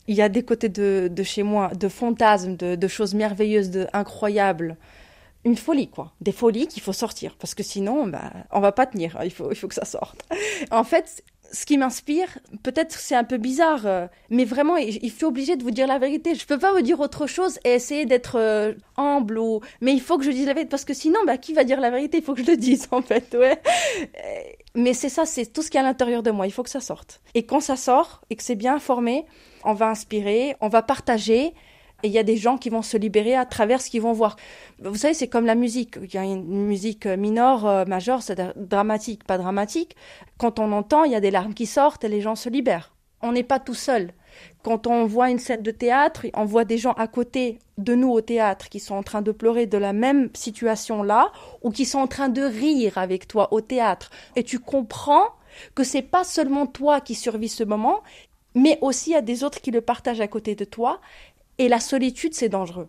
Il 0.08 0.16
y 0.16 0.22
a 0.22 0.28
des 0.28 0.42
côtés 0.42 0.68
de, 0.68 1.22
chez 1.22 1.42
moi, 1.42 1.70
de 1.78 1.88
fantasmes, 1.88 2.56
de, 2.56 2.88
choses 2.88 3.14
merveilleuses, 3.14 3.70
de 3.70 3.86
incroyables, 3.92 4.76
une 5.44 5.56
folie, 5.56 5.88
quoi. 5.88 6.12
Des 6.20 6.32
folies 6.32 6.66
qu'il 6.66 6.82
faut 6.82 6.92
sortir, 6.92 7.36
parce 7.38 7.54
que 7.54 7.62
sinon, 7.62 8.06
bah, 8.06 8.32
on 8.50 8.60
va 8.60 8.72
pas 8.72 8.86
tenir. 8.86 9.18
Il 9.22 9.30
faut, 9.30 9.52
il 9.52 9.56
faut 9.56 9.68
que 9.68 9.74
ça 9.74 9.84
sorte. 9.84 10.26
En 10.70 10.82
fait, 10.82 11.22
ce 11.52 11.64
qui 11.64 11.78
m'inspire, 11.78 12.38
peut-être 12.62 12.98
c'est 12.98 13.14
un 13.14 13.24
peu 13.24 13.36
bizarre, 13.36 13.86
euh, 13.86 14.06
mais 14.30 14.44
vraiment, 14.44 14.76
il 14.76 15.10
faut 15.10 15.26
obligé 15.26 15.56
de 15.56 15.62
vous 15.62 15.70
dire 15.70 15.86
la 15.86 15.98
vérité. 15.98 16.34
Je 16.34 16.46
peux 16.46 16.58
pas 16.58 16.72
vous 16.72 16.82
dire 16.82 17.00
autre 17.00 17.26
chose 17.26 17.58
et 17.64 17.70
essayer 17.70 18.04
d'être 18.06 18.36
euh, 18.36 18.74
humble 18.96 19.38
ou, 19.38 19.60
mais 19.80 19.92
il 19.92 20.00
faut 20.00 20.18
que 20.18 20.24
je 20.24 20.30
dise 20.30 20.46
la 20.46 20.54
vérité 20.54 20.70
parce 20.70 20.84
que 20.84 20.94
sinon, 20.94 21.20
bah, 21.26 21.38
qui 21.38 21.54
va 21.54 21.64
dire 21.64 21.80
la 21.80 21.90
vérité? 21.90 22.18
Il 22.18 22.24
faut 22.24 22.34
que 22.34 22.42
je 22.42 22.50
le 22.50 22.56
dise 22.68 22.88
en 22.90 23.02
fait, 23.02 23.34
ouais. 23.38 23.60
Euh, 24.00 24.40
mais 24.74 24.94
c'est 24.94 25.08
ça, 25.08 25.24
c'est 25.26 25.46
tout 25.46 25.62
ce 25.62 25.70
qui 25.70 25.76
est 25.76 25.80
à 25.80 25.84
l'intérieur 25.84 26.22
de 26.22 26.30
moi. 26.30 26.46
Il 26.46 26.52
faut 26.52 26.62
que 26.62 26.70
ça 26.70 26.80
sorte. 26.80 27.20
Et 27.34 27.44
quand 27.44 27.60
ça 27.60 27.76
sort 27.76 28.22
et 28.30 28.36
que 28.36 28.42
c'est 28.42 28.56
bien 28.56 28.78
formé, 28.78 29.24
on 29.64 29.74
va 29.74 29.88
inspirer, 29.88 30.56
on 30.60 30.68
va 30.68 30.82
partager 30.82 31.54
et 32.04 32.06
il 32.06 32.12
y 32.12 32.18
a 32.18 32.22
des 32.22 32.36
gens 32.36 32.58
qui 32.58 32.70
vont 32.70 32.82
se 32.82 32.96
libérer 32.96 33.34
à 33.34 33.44
travers 33.44 33.80
ce 33.80 33.90
qu'ils 33.90 34.02
vont 34.02 34.12
voir. 34.12 34.36
Vous 34.80 34.94
savez, 34.94 35.14
c'est 35.14 35.26
comme 35.26 35.46
la 35.46 35.56
musique. 35.56 35.98
Il 36.02 36.14
y 36.14 36.18
a 36.18 36.22
une 36.22 36.44
musique 36.44 37.06
mineure, 37.06 37.66
euh, 37.66 37.84
majeure, 37.86 38.22
c'est 38.22 38.40
dramatique, 38.56 39.24
pas 39.24 39.36
dramatique. 39.36 39.96
Quand 40.38 40.60
on 40.60 40.70
entend, 40.70 41.02
il 41.02 41.12
y 41.12 41.16
a 41.16 41.20
des 41.20 41.32
larmes 41.32 41.54
qui 41.54 41.66
sortent 41.66 42.04
et 42.04 42.08
les 42.08 42.20
gens 42.20 42.36
se 42.36 42.48
libèrent. 42.48 42.94
On 43.20 43.32
n'est 43.32 43.42
pas 43.42 43.58
tout 43.58 43.74
seul. 43.74 44.12
Quand 44.62 44.86
on 44.86 45.06
voit 45.06 45.30
une 45.30 45.40
scène 45.40 45.62
de 45.62 45.72
théâtre, 45.72 46.26
on 46.34 46.44
voit 46.44 46.64
des 46.64 46.78
gens 46.78 46.92
à 46.92 47.08
côté 47.08 47.58
de 47.78 47.96
nous 47.96 48.10
au 48.10 48.20
théâtre 48.20 48.68
qui 48.68 48.78
sont 48.78 48.94
en 48.94 49.02
train 49.02 49.22
de 49.22 49.32
pleurer 49.32 49.66
de 49.66 49.78
la 49.78 49.92
même 49.92 50.30
situation 50.34 51.02
là, 51.02 51.32
ou 51.62 51.70
qui 51.70 51.84
sont 51.84 51.98
en 51.98 52.06
train 52.06 52.28
de 52.28 52.42
rire 52.42 52.96
avec 52.96 53.26
toi 53.26 53.52
au 53.52 53.60
théâtre. 53.60 54.10
Et 54.36 54.44
tu 54.44 54.60
comprends 54.60 55.26
que 55.74 55.82
c'est 55.82 56.02
pas 56.02 56.22
seulement 56.22 56.66
toi 56.66 57.00
qui 57.00 57.14
survis 57.14 57.48
ce 57.48 57.64
moment, 57.64 58.02
mais 58.54 58.78
aussi 58.80 59.14
a 59.14 59.20
des 59.20 59.44
autres 59.44 59.60
qui 59.60 59.70
le 59.70 59.80
partagent 59.80 60.20
à 60.20 60.28
côté 60.28 60.54
de 60.54 60.64
toi 60.64 61.00
et 61.58 61.68
la 61.68 61.80
solitude, 61.80 62.34
c'est 62.34 62.48
dangereux. 62.48 62.88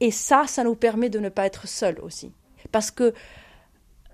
Et 0.00 0.10
ça, 0.10 0.44
ça 0.46 0.64
nous 0.64 0.76
permet 0.76 1.10
de 1.10 1.18
ne 1.18 1.28
pas 1.28 1.46
être 1.46 1.66
seul 1.66 1.98
aussi. 2.00 2.32
Parce 2.70 2.90
que 2.90 3.12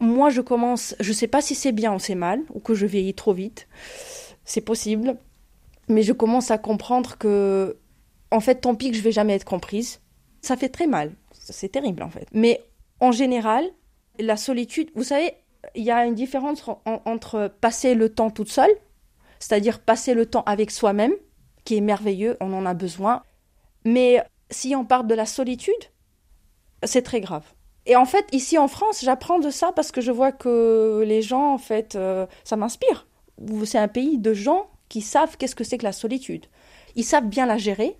moi, 0.01 0.31
je 0.31 0.41
commence, 0.41 0.95
je 1.01 1.11
ne 1.11 1.15
sais 1.15 1.29
pas 1.29 1.41
si 1.41 1.55
c'est 1.55 1.73
bien 1.73 1.95
ou 1.95 1.99
c'est 1.99 2.15
mal, 2.15 2.41
ou 2.53 2.61
que 2.61 2.75
je 2.75 2.87
vieillis 2.87 3.15
trop 3.15 3.33
vite. 3.33 3.69
C'est 4.45 4.63
possible. 4.63 5.17
Mais 5.89 6.03
je 6.03 6.13
commence 6.13 6.51
à 6.51 6.59
comprendre 6.59 7.19
que, 7.19 7.77
en 8.31 8.41
fait, 8.41 8.57
tant 8.57 8.75
pis 8.75 8.91
que 8.91 8.97
je 8.97 9.03
vais 9.03 9.13
jamais 9.13 9.35
être 9.35 9.45
comprise. 9.45 10.01
Ça 10.41 10.57
fait 10.57 10.71
très 10.71 10.87
mal. 10.87 11.13
C'est 11.33 11.71
terrible, 11.71 12.03
en 12.03 12.11
fait. 12.11 12.27
Mais 12.33 12.65
en 13.01 13.13
général, 13.13 13.65
la 14.19 14.37
solitude, 14.37 14.91
vous 14.95 15.05
savez, 15.05 15.35
il 15.75 15.85
y 15.85 15.91
a 15.91 16.07
une 16.07 16.15
différence 16.15 16.65
entre 16.87 17.53
passer 17.61 17.95
le 17.95 18.09
temps 18.09 18.31
toute 18.31 18.51
seule, 18.51 18.71
c'est-à-dire 19.39 19.81
passer 19.81 20.15
le 20.15 20.27
temps 20.27 20.43
avec 20.47 20.71
soi-même, 20.71 21.15
qui 21.65 21.77
est 21.77 21.81
merveilleux, 21.81 22.37
on 22.41 22.53
en 22.53 22.67
a 22.67 22.75
besoin, 22.75 23.23
mais 23.85 24.23
si 24.51 24.75
on 24.75 24.85
parle 24.85 25.07
de 25.07 25.15
la 25.15 25.27
solitude, 25.27 25.75
c'est 26.83 27.03
très 27.03 27.21
grave. 27.21 27.45
Et 27.87 27.97
en 27.97 28.07
fait, 28.07 28.27
ici 28.33 28.57
en 28.57 28.69
France, 28.69 29.01
j'apprends 29.03 29.39
de 29.39 29.51
ça 29.51 29.73
parce 29.73 29.93
que 29.93 30.01
je 30.01 30.11
vois 30.11 30.33
que 30.33 31.03
les 31.07 31.23
gens, 31.23 31.53
en 31.53 31.59
fait, 31.59 31.97
euh, 31.97 32.27
ça 32.45 32.57
m'inspire. 32.57 33.07
C'est 33.65 33.79
un 33.79 33.89
pays 33.89 34.19
de 34.19 34.33
gens 34.33 34.71
qui 34.89 35.03
savent 35.03 35.37
qu'est-ce 35.37 35.55
que 35.55 35.65
c'est 35.65 35.79
que 35.79 35.85
la 35.85 35.93
solitude. 35.93 36.47
Ils 36.95 37.05
savent 37.05 37.27
bien 37.27 37.47
la 37.47 37.59
gérer. 37.59 37.97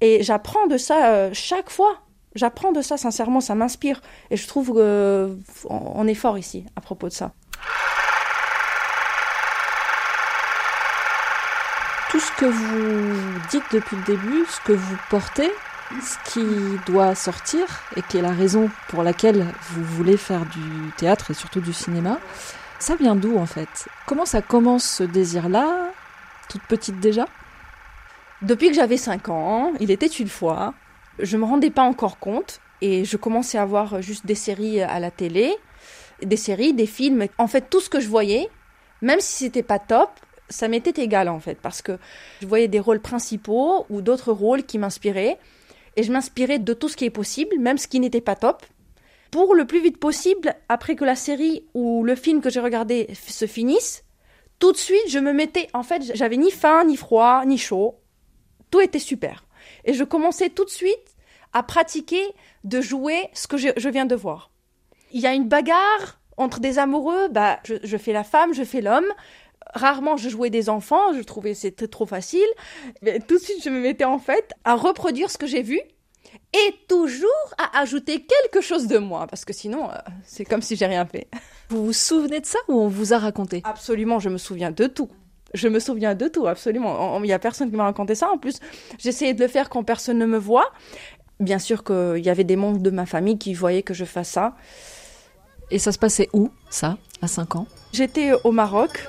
Et 0.00 0.22
j'apprends 0.24 0.66
de 0.66 0.76
ça 0.76 1.12
euh, 1.12 1.30
chaque 1.32 1.70
fois. 1.70 1.98
J'apprends 2.34 2.72
de 2.72 2.82
ça, 2.82 2.96
sincèrement, 2.96 3.40
ça 3.40 3.54
m'inspire. 3.54 4.00
Et 4.30 4.36
je 4.36 4.48
trouve 4.48 4.68
qu'on 4.68 4.78
euh, 4.78 6.06
est 6.06 6.14
fort 6.14 6.38
ici 6.38 6.64
à 6.74 6.80
propos 6.80 7.08
de 7.08 7.12
ça. 7.12 7.32
tout 12.12 12.20
ce 12.20 12.31
que 12.42 12.46
vous 12.48 13.40
dites 13.50 13.62
depuis 13.72 13.94
le 13.94 14.02
début, 14.02 14.44
ce 14.48 14.60
que 14.66 14.72
vous 14.72 14.96
portez, 15.10 15.48
ce 16.02 16.32
qui 16.32 16.44
doit 16.86 17.14
sortir 17.14 17.64
et 17.96 18.02
qui 18.02 18.18
est 18.18 18.20
la 18.20 18.32
raison 18.32 18.68
pour 18.88 19.04
laquelle 19.04 19.46
vous 19.70 19.84
voulez 19.84 20.16
faire 20.16 20.44
du 20.46 20.90
théâtre 20.96 21.30
et 21.30 21.34
surtout 21.34 21.60
du 21.60 21.72
cinéma, 21.72 22.18
ça 22.80 22.96
vient 22.96 23.14
d'où 23.14 23.38
en 23.38 23.46
fait? 23.46 23.86
Comment 24.06 24.26
ça 24.26 24.42
commence 24.42 24.82
ce 24.82 25.04
désir-là 25.04 25.92
Toute 26.48 26.64
petite 26.64 26.98
déjà? 26.98 27.28
Depuis 28.40 28.70
que 28.70 28.74
j'avais 28.74 28.96
5 28.96 29.28
ans, 29.28 29.72
il 29.78 29.92
était 29.92 30.06
une 30.06 30.28
fois, 30.28 30.74
je 31.20 31.36
me 31.36 31.44
rendais 31.44 31.70
pas 31.70 31.84
encore 31.84 32.18
compte 32.18 32.58
et 32.80 33.04
je 33.04 33.16
commençais 33.16 33.58
à 33.58 33.64
voir 33.64 34.02
juste 34.02 34.26
des 34.26 34.34
séries 34.34 34.82
à 34.82 34.98
la 34.98 35.12
télé, 35.12 35.54
des 36.20 36.36
séries, 36.36 36.74
des 36.74 36.86
films, 36.86 37.24
en 37.38 37.46
fait 37.46 37.70
tout 37.70 37.80
ce 37.80 37.88
que 37.88 38.00
je 38.00 38.08
voyais, 38.08 38.48
même 39.00 39.20
si 39.20 39.44
c'était 39.44 39.62
pas 39.62 39.78
top, 39.78 40.10
ça 40.52 40.68
m'était 40.68 41.02
égal 41.02 41.28
en 41.28 41.40
fait, 41.40 41.58
parce 41.60 41.82
que 41.82 41.98
je 42.40 42.46
voyais 42.46 42.68
des 42.68 42.80
rôles 42.80 43.00
principaux 43.00 43.86
ou 43.90 44.02
d'autres 44.02 44.32
rôles 44.32 44.64
qui 44.64 44.78
m'inspiraient, 44.78 45.38
et 45.96 46.02
je 46.02 46.12
m'inspirais 46.12 46.58
de 46.58 46.72
tout 46.74 46.88
ce 46.88 46.96
qui 46.96 47.04
est 47.04 47.10
possible, 47.10 47.58
même 47.58 47.78
ce 47.78 47.88
qui 47.88 48.00
n'était 48.00 48.20
pas 48.20 48.36
top, 48.36 48.64
pour 49.30 49.54
le 49.54 49.66
plus 49.66 49.82
vite 49.82 49.98
possible, 49.98 50.54
après 50.68 50.94
que 50.94 51.04
la 51.04 51.16
série 51.16 51.66
ou 51.74 52.04
le 52.04 52.14
film 52.14 52.40
que 52.40 52.50
j'ai 52.50 52.60
regardé 52.60 53.08
se 53.14 53.46
finisse, 53.46 54.04
tout 54.58 54.72
de 54.72 54.76
suite 54.76 55.08
je 55.08 55.18
me 55.18 55.32
mettais, 55.32 55.68
en 55.72 55.82
fait, 55.82 56.14
j'avais 56.14 56.36
ni 56.36 56.50
faim, 56.50 56.84
ni 56.84 56.96
froid, 56.96 57.44
ni 57.46 57.58
chaud, 57.58 57.96
tout 58.70 58.80
était 58.80 58.98
super. 58.98 59.44
Et 59.84 59.94
je 59.94 60.04
commençais 60.04 60.50
tout 60.50 60.64
de 60.64 60.70
suite 60.70 61.16
à 61.52 61.62
pratiquer 61.62 62.22
de 62.64 62.80
jouer 62.80 63.28
ce 63.32 63.46
que 63.46 63.56
je, 63.56 63.88
viens 63.88 64.06
de 64.06 64.14
voir. 64.14 64.50
Il 65.12 65.20
y 65.20 65.26
a 65.26 65.34
une 65.34 65.48
bagarre 65.48 66.20
entre 66.36 66.60
des 66.60 66.78
amoureux, 66.78 67.28
bah, 67.28 67.60
je 67.64 67.96
fais 67.98 68.12
la 68.12 68.24
femme, 68.24 68.54
je 68.54 68.64
fais 68.64 68.80
l'homme, 68.80 69.04
rarement 69.72 70.16
je 70.16 70.28
jouais 70.28 70.50
des 70.50 70.68
enfants, 70.68 71.12
je 71.14 71.22
trouvais 71.22 71.54
c'était 71.54 71.88
trop 71.88 72.06
facile. 72.06 72.40
Mais 73.02 73.20
tout 73.20 73.38
de 73.38 73.42
suite, 73.42 73.62
je 73.64 73.70
me 73.70 73.80
mettais 73.80 74.04
en 74.04 74.18
fait 74.18 74.52
à 74.64 74.74
reproduire 74.74 75.30
ce 75.30 75.38
que 75.38 75.46
j'ai 75.46 75.62
vu 75.62 75.80
et 76.54 76.74
toujours 76.88 77.28
à 77.58 77.80
ajouter 77.80 78.24
quelque 78.24 78.62
chose 78.62 78.86
de 78.86 78.98
moi 78.98 79.26
parce 79.26 79.44
que 79.44 79.52
sinon 79.52 79.90
euh, 79.90 79.94
c'est 80.24 80.44
comme 80.44 80.62
si 80.62 80.76
j'ai 80.76 80.86
rien 80.86 81.06
fait. 81.06 81.28
Vous 81.68 81.86
vous 81.86 81.92
souvenez 81.92 82.40
de 82.40 82.46
ça 82.46 82.58
ou 82.68 82.80
on 82.80 82.88
vous 82.88 83.14
a 83.14 83.18
raconté? 83.18 83.62
Absolument, 83.64 84.18
je 84.18 84.28
me 84.28 84.38
souviens 84.38 84.70
de 84.70 84.86
tout. 84.86 85.08
Je 85.54 85.68
me 85.68 85.80
souviens 85.80 86.14
de 86.14 86.28
tout, 86.28 86.46
absolument. 86.46 87.18
Il 87.18 87.24
n'y 87.24 87.32
a 87.32 87.38
personne 87.38 87.70
qui 87.70 87.76
m'a 87.76 87.84
raconté 87.84 88.14
ça. 88.14 88.30
En 88.30 88.38
plus, 88.38 88.58
j'essayais 88.98 89.34
de 89.34 89.40
le 89.40 89.48
faire 89.48 89.68
quand 89.68 89.82
personne 89.82 90.18
ne 90.18 90.26
me 90.26 90.38
voit. 90.38 90.70
Bien 91.40 91.58
sûr 91.58 91.84
qu'il 91.84 92.24
y 92.24 92.30
avait 92.30 92.44
des 92.44 92.56
membres 92.56 92.78
de 92.78 92.90
ma 92.90 93.06
famille 93.06 93.38
qui 93.38 93.52
voyaient 93.52 93.82
que 93.82 93.94
je 93.94 94.04
fasse 94.04 94.30
ça. 94.30 94.54
Et 95.70 95.78
ça 95.78 95.92
se 95.92 95.98
passait 95.98 96.28
où, 96.32 96.50
ça, 96.70 96.98
à 97.22 97.28
5 97.28 97.56
ans? 97.56 97.66
J'étais 97.92 98.32
au 98.44 98.52
Maroc. 98.52 99.08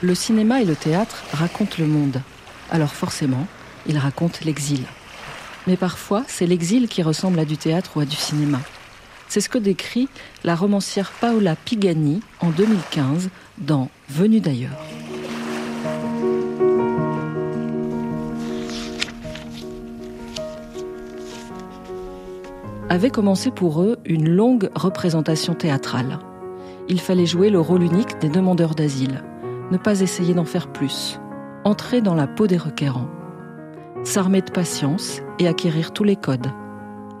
Le 0.00 0.14
cinéma 0.14 0.62
et 0.62 0.64
le 0.64 0.76
théâtre 0.76 1.24
racontent 1.32 1.74
le 1.80 1.86
monde. 1.86 2.22
Alors 2.70 2.94
forcément, 2.94 3.48
ils 3.88 3.98
racontent 3.98 4.38
l'exil. 4.44 4.84
Mais 5.66 5.76
parfois, 5.76 6.22
c'est 6.28 6.46
l'exil 6.46 6.86
qui 6.86 7.02
ressemble 7.02 7.40
à 7.40 7.44
du 7.44 7.56
théâtre 7.56 7.96
ou 7.96 8.00
à 8.00 8.04
du 8.04 8.14
cinéma. 8.14 8.60
C'est 9.28 9.40
ce 9.40 9.48
que 9.48 9.58
décrit 9.58 10.08
la 10.44 10.54
romancière 10.54 11.10
Paola 11.20 11.56
Pigani 11.56 12.20
en 12.38 12.50
2015 12.50 13.28
dans 13.58 13.90
Venu 14.08 14.38
d'ailleurs. 14.38 14.78
Avait 22.88 23.10
commencé 23.10 23.50
pour 23.50 23.82
eux 23.82 23.98
une 24.04 24.28
longue 24.28 24.70
représentation 24.76 25.54
théâtrale. 25.54 26.20
Il 26.88 27.00
fallait 27.00 27.26
jouer 27.26 27.50
le 27.50 27.58
rôle 27.60 27.82
unique 27.82 28.20
des 28.20 28.28
demandeurs 28.28 28.76
d'asile 28.76 29.24
ne 29.70 29.76
pas 29.76 30.00
essayer 30.00 30.34
d'en 30.34 30.44
faire 30.44 30.72
plus, 30.72 31.20
entrer 31.64 32.00
dans 32.00 32.14
la 32.14 32.26
peau 32.26 32.46
des 32.46 32.56
requérants, 32.56 33.08
s'armer 34.04 34.42
de 34.42 34.50
patience 34.50 35.20
et 35.38 35.48
acquérir 35.48 35.92
tous 35.92 36.04
les 36.04 36.16
codes, 36.16 36.46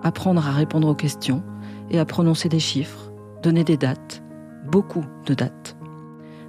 apprendre 0.02 0.46
à 0.46 0.52
répondre 0.52 0.88
aux 0.88 0.94
questions 0.94 1.42
et 1.90 1.98
à 1.98 2.04
prononcer 2.04 2.48
des 2.48 2.58
chiffres, 2.58 3.12
donner 3.42 3.64
des 3.64 3.76
dates, 3.76 4.22
beaucoup 4.64 5.04
de 5.26 5.34
dates. 5.34 5.76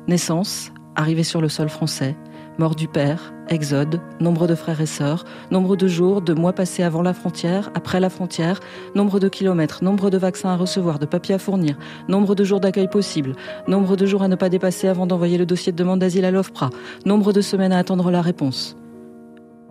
Naissance, 0.08 0.72
arrivée 0.96 1.24
sur 1.24 1.42
le 1.42 1.50
sol 1.50 1.70
français, 1.70 2.16
mort 2.60 2.76
du 2.76 2.90
père, 2.90 3.34
exode, 3.48 4.02
nombre 4.20 4.46
de 4.46 4.54
frères 4.54 4.82
et 4.82 4.86
sœurs, 4.86 5.24
nombre 5.50 5.78
de 5.78 5.88
jours, 5.88 6.22
de 6.22 6.34
mois 6.34 6.52
passés 6.52 6.84
avant 6.84 7.02
la 7.02 7.14
frontière, 7.14 7.72
après 7.74 8.02
la 8.02 8.10
frontière, 8.10 8.60
nombre 8.96 9.20
de 9.20 9.30
kilomètres, 9.30 9.82
nombre 9.82 10.10
de 10.10 10.18
vaccins 10.18 10.50
à 10.50 10.58
recevoir, 10.58 11.00
de 11.00 11.06
papiers 11.06 11.36
à 11.36 11.40
fournir, 11.40 11.78
nombre 12.10 12.36
de 12.36 12.44
jours 12.44 12.60
d'accueil 12.60 12.90
possible, 12.90 13.34
nombre 13.70 13.96
de 13.96 14.06
jours 14.06 14.24
à 14.24 14.28
ne 14.28 14.36
pas 14.36 14.50
dépasser 14.50 14.90
avant 14.90 15.08
d'envoyer 15.08 15.38
le 15.38 15.46
dossier 15.46 15.72
de 15.72 15.78
demande 15.78 16.00
d'asile 16.00 16.26
à 16.26 16.32
l'OFPRA, 16.32 16.70
nombre 17.06 17.32
de 17.32 17.40
semaines 17.40 17.72
à 17.72 17.78
attendre 17.78 18.12
la 18.12 18.22
réponse. 18.22 18.76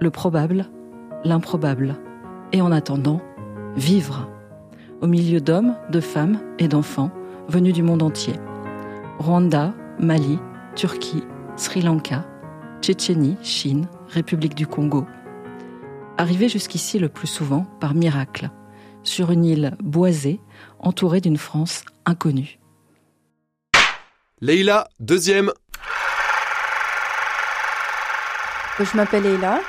Le 0.00 0.11
probable, 0.11 0.66
l'improbable. 1.25 1.95
Et 2.52 2.62
en 2.62 2.73
attendant, 2.73 3.21
vivre. 3.76 4.30
Au 5.02 5.07
milieu 5.07 5.42
d'hommes, 5.42 5.76
de 5.92 6.00
femmes 6.00 6.38
et 6.59 6.68
d'enfants, 6.68 7.11
venus 7.49 7.75
du 7.75 7.83
monde 7.83 8.02
entier. 8.02 8.33
Rwanda, 9.18 9.75
Mali, 10.00 10.38
Turquie, 10.75 11.25
Sri 11.57 11.83
Lanka, 11.83 12.25
Tchétchénie, 12.80 13.37
Chine, 13.42 13.88
République 14.08 14.54
du 14.54 14.66
Congo. 14.66 15.06
Arrivés 16.16 16.49
jusqu'ici 16.49 16.99
le 16.99 17.08
plus 17.08 17.26
souvent 17.26 17.66
par 17.80 17.94
miracle, 17.94 18.50
sur 19.02 19.30
une 19.30 19.44
île 19.44 19.76
boisée, 19.80 20.40
entourée 20.78 21.20
d'une 21.20 21.37
France 21.37 21.82
inconnue. 22.06 22.58
Leïla, 24.40 24.88
deuxième. 25.00 25.52
Je 28.78 28.97
m'appelle 28.97 29.25
Leïla, 29.25 29.61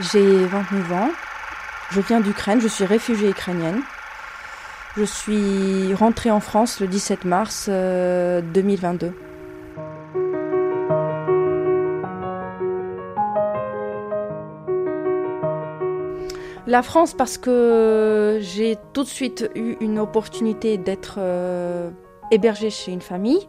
j'ai 0.00 0.44
29 0.46 0.92
ans, 0.92 1.10
je 1.90 2.00
viens 2.00 2.20
d'Ukraine, 2.20 2.60
je 2.60 2.68
suis 2.68 2.84
réfugiée 2.84 3.30
ukrainienne. 3.30 3.82
Je 4.96 5.04
suis 5.04 5.92
rentrée 5.94 6.30
en 6.30 6.38
France 6.38 6.78
le 6.78 6.86
17 6.86 7.24
mars 7.24 7.68
2022. 7.68 9.12
La 16.66 16.82
France 16.82 17.12
parce 17.12 17.36
que 17.36 18.38
j'ai 18.40 18.76
tout 18.94 19.02
de 19.02 19.08
suite 19.08 19.50
eu 19.54 19.76
une 19.80 19.98
opportunité 19.98 20.78
d'être 20.78 21.16
euh, 21.18 21.90
hébergée 22.30 22.70
chez 22.70 22.90
une 22.90 23.02
famille, 23.02 23.48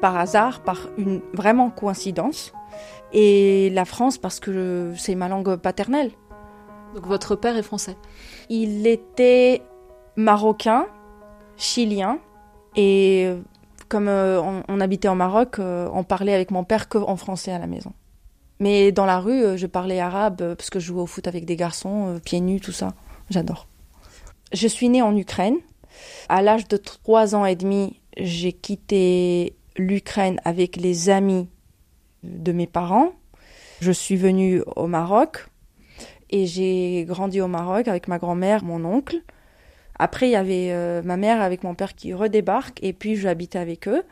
par 0.00 0.16
hasard, 0.16 0.60
par 0.60 0.88
une 0.98 1.20
vraiment 1.32 1.70
coïncidence. 1.70 2.52
Et 3.12 3.70
la 3.70 3.84
France 3.84 4.18
parce 4.18 4.40
que 4.40 4.92
c'est 4.96 5.14
ma 5.14 5.28
langue 5.28 5.56
paternelle. 5.56 6.10
Donc 6.94 7.06
votre 7.06 7.36
père 7.36 7.56
est 7.56 7.62
français 7.62 7.96
Il 8.48 8.86
était 8.86 9.62
marocain, 10.16 10.86
chilien, 11.56 12.18
et 12.74 13.30
comme 13.88 14.08
euh, 14.08 14.40
on, 14.68 14.80
habitait 14.80 15.08
au 15.08 15.14
Maroc, 15.14 15.58
euh, 15.58 15.88
on 15.92 16.02
parlait 16.02 16.34
avec 16.34 16.50
mon 16.50 16.64
père 16.64 16.88
que 16.88 16.98
en 16.98 17.16
français 17.16 17.52
à 17.52 17.58
la 17.58 17.66
maison. 17.66 17.92
Mais 18.62 18.92
dans 18.92 19.06
la 19.06 19.18
rue, 19.18 19.42
euh, 19.42 19.56
je 19.56 19.66
parlais 19.66 19.98
arabe 19.98 20.54
parce 20.54 20.70
que 20.70 20.78
je 20.78 20.86
jouais 20.86 21.02
au 21.02 21.06
foot 21.06 21.26
avec 21.26 21.44
des 21.44 21.56
garçons, 21.56 22.20
pieds 22.24 22.40
nus, 22.40 22.60
tout 22.60 22.72
ça. 22.72 22.94
J'adore. 23.28 23.66
Je 24.52 24.68
suis 24.68 24.88
née 24.88 25.02
en 25.02 25.16
Ukraine. 25.16 25.56
À 26.28 26.42
l'âge 26.42 26.68
de 26.68 26.76
trois 26.76 27.34
ans 27.34 27.44
et 27.44 27.56
demi, 27.56 28.00
j'ai 28.16 28.52
quitté 28.52 29.56
l'Ukraine 29.76 30.40
avec 30.44 30.76
les 30.76 31.10
amis 31.10 31.48
de 32.22 32.52
mes 32.52 32.68
parents. 32.68 33.12
Je 33.80 33.90
suis 33.90 34.16
venue 34.16 34.62
au 34.76 34.86
Maroc 34.86 35.48
et 36.30 36.46
j'ai 36.46 37.04
grandi 37.04 37.40
au 37.40 37.48
Maroc 37.48 37.88
avec 37.88 38.06
ma 38.06 38.18
grand-mère, 38.18 38.62
mon 38.62 38.84
oncle. 38.84 39.22
Après, 39.98 40.28
il 40.28 40.32
y 40.32 40.36
avait 40.36 40.68
euh, 40.70 41.02
ma 41.02 41.16
mère 41.16 41.42
avec 41.42 41.64
mon 41.64 41.74
père 41.74 41.94
qui 41.96 42.14
redébarquent 42.14 42.78
et 42.80 42.92
puis 42.92 43.16
j'habitais 43.16 43.58
avec 43.58 43.88
eux. 43.88 44.04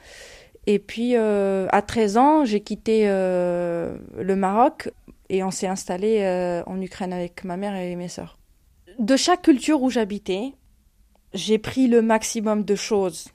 Et 0.67 0.79
puis, 0.79 1.17
euh, 1.17 1.67
à 1.71 1.83
13 1.83 2.17
ans, 2.17 2.45
j'ai 2.45 2.61
quitté 2.61 3.03
euh, 3.05 3.97
le 4.17 4.37
Maroc 4.37 4.91
et 5.29 5.43
on 5.43 5.51
s'est 5.51 5.67
installé 5.67 6.63
en 6.67 6.81
Ukraine 6.81 7.13
avec 7.13 7.45
ma 7.45 7.57
mère 7.57 7.77
et 7.77 7.95
mes 7.97 8.09
sœurs. 8.09 8.39
De 8.99 9.17
chaque 9.17 9.43
culture 9.43 9.83
où 9.83 9.89
j'habitais, 9.89 10.55
j'ai 11.33 11.59
pris 11.59 11.87
le 11.87 12.03
maximum 12.03 12.65
de 12.65 12.75
choses 12.75 13.29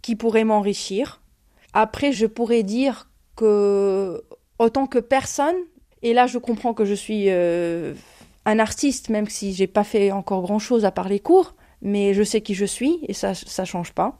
qui 0.00 0.14
pourraient 0.14 0.44
m'enrichir. 0.44 1.20
Après, 1.72 2.12
je 2.12 2.26
pourrais 2.26 2.62
dire 2.62 3.10
que, 3.34 4.22
autant 4.60 4.86
que 4.86 5.00
personne, 5.00 5.56
et 6.02 6.14
là 6.14 6.28
je 6.28 6.38
comprends 6.38 6.72
que 6.72 6.84
je 6.84 6.94
suis 6.94 7.28
un 8.46 8.58
artiste, 8.60 9.08
même 9.08 9.28
si 9.28 9.52
j'ai 9.52 9.66
pas 9.66 9.84
fait 9.84 10.12
encore 10.12 10.42
grand 10.42 10.60
chose 10.60 10.84
à 10.84 10.92
part 10.92 11.08
les 11.08 11.20
cours, 11.20 11.56
mais 11.82 12.14
je 12.14 12.22
sais 12.22 12.40
qui 12.40 12.54
je 12.54 12.64
suis 12.64 13.00
et 13.08 13.12
ça, 13.12 13.34
ça 13.34 13.64
change 13.64 13.92
pas. 13.92 14.18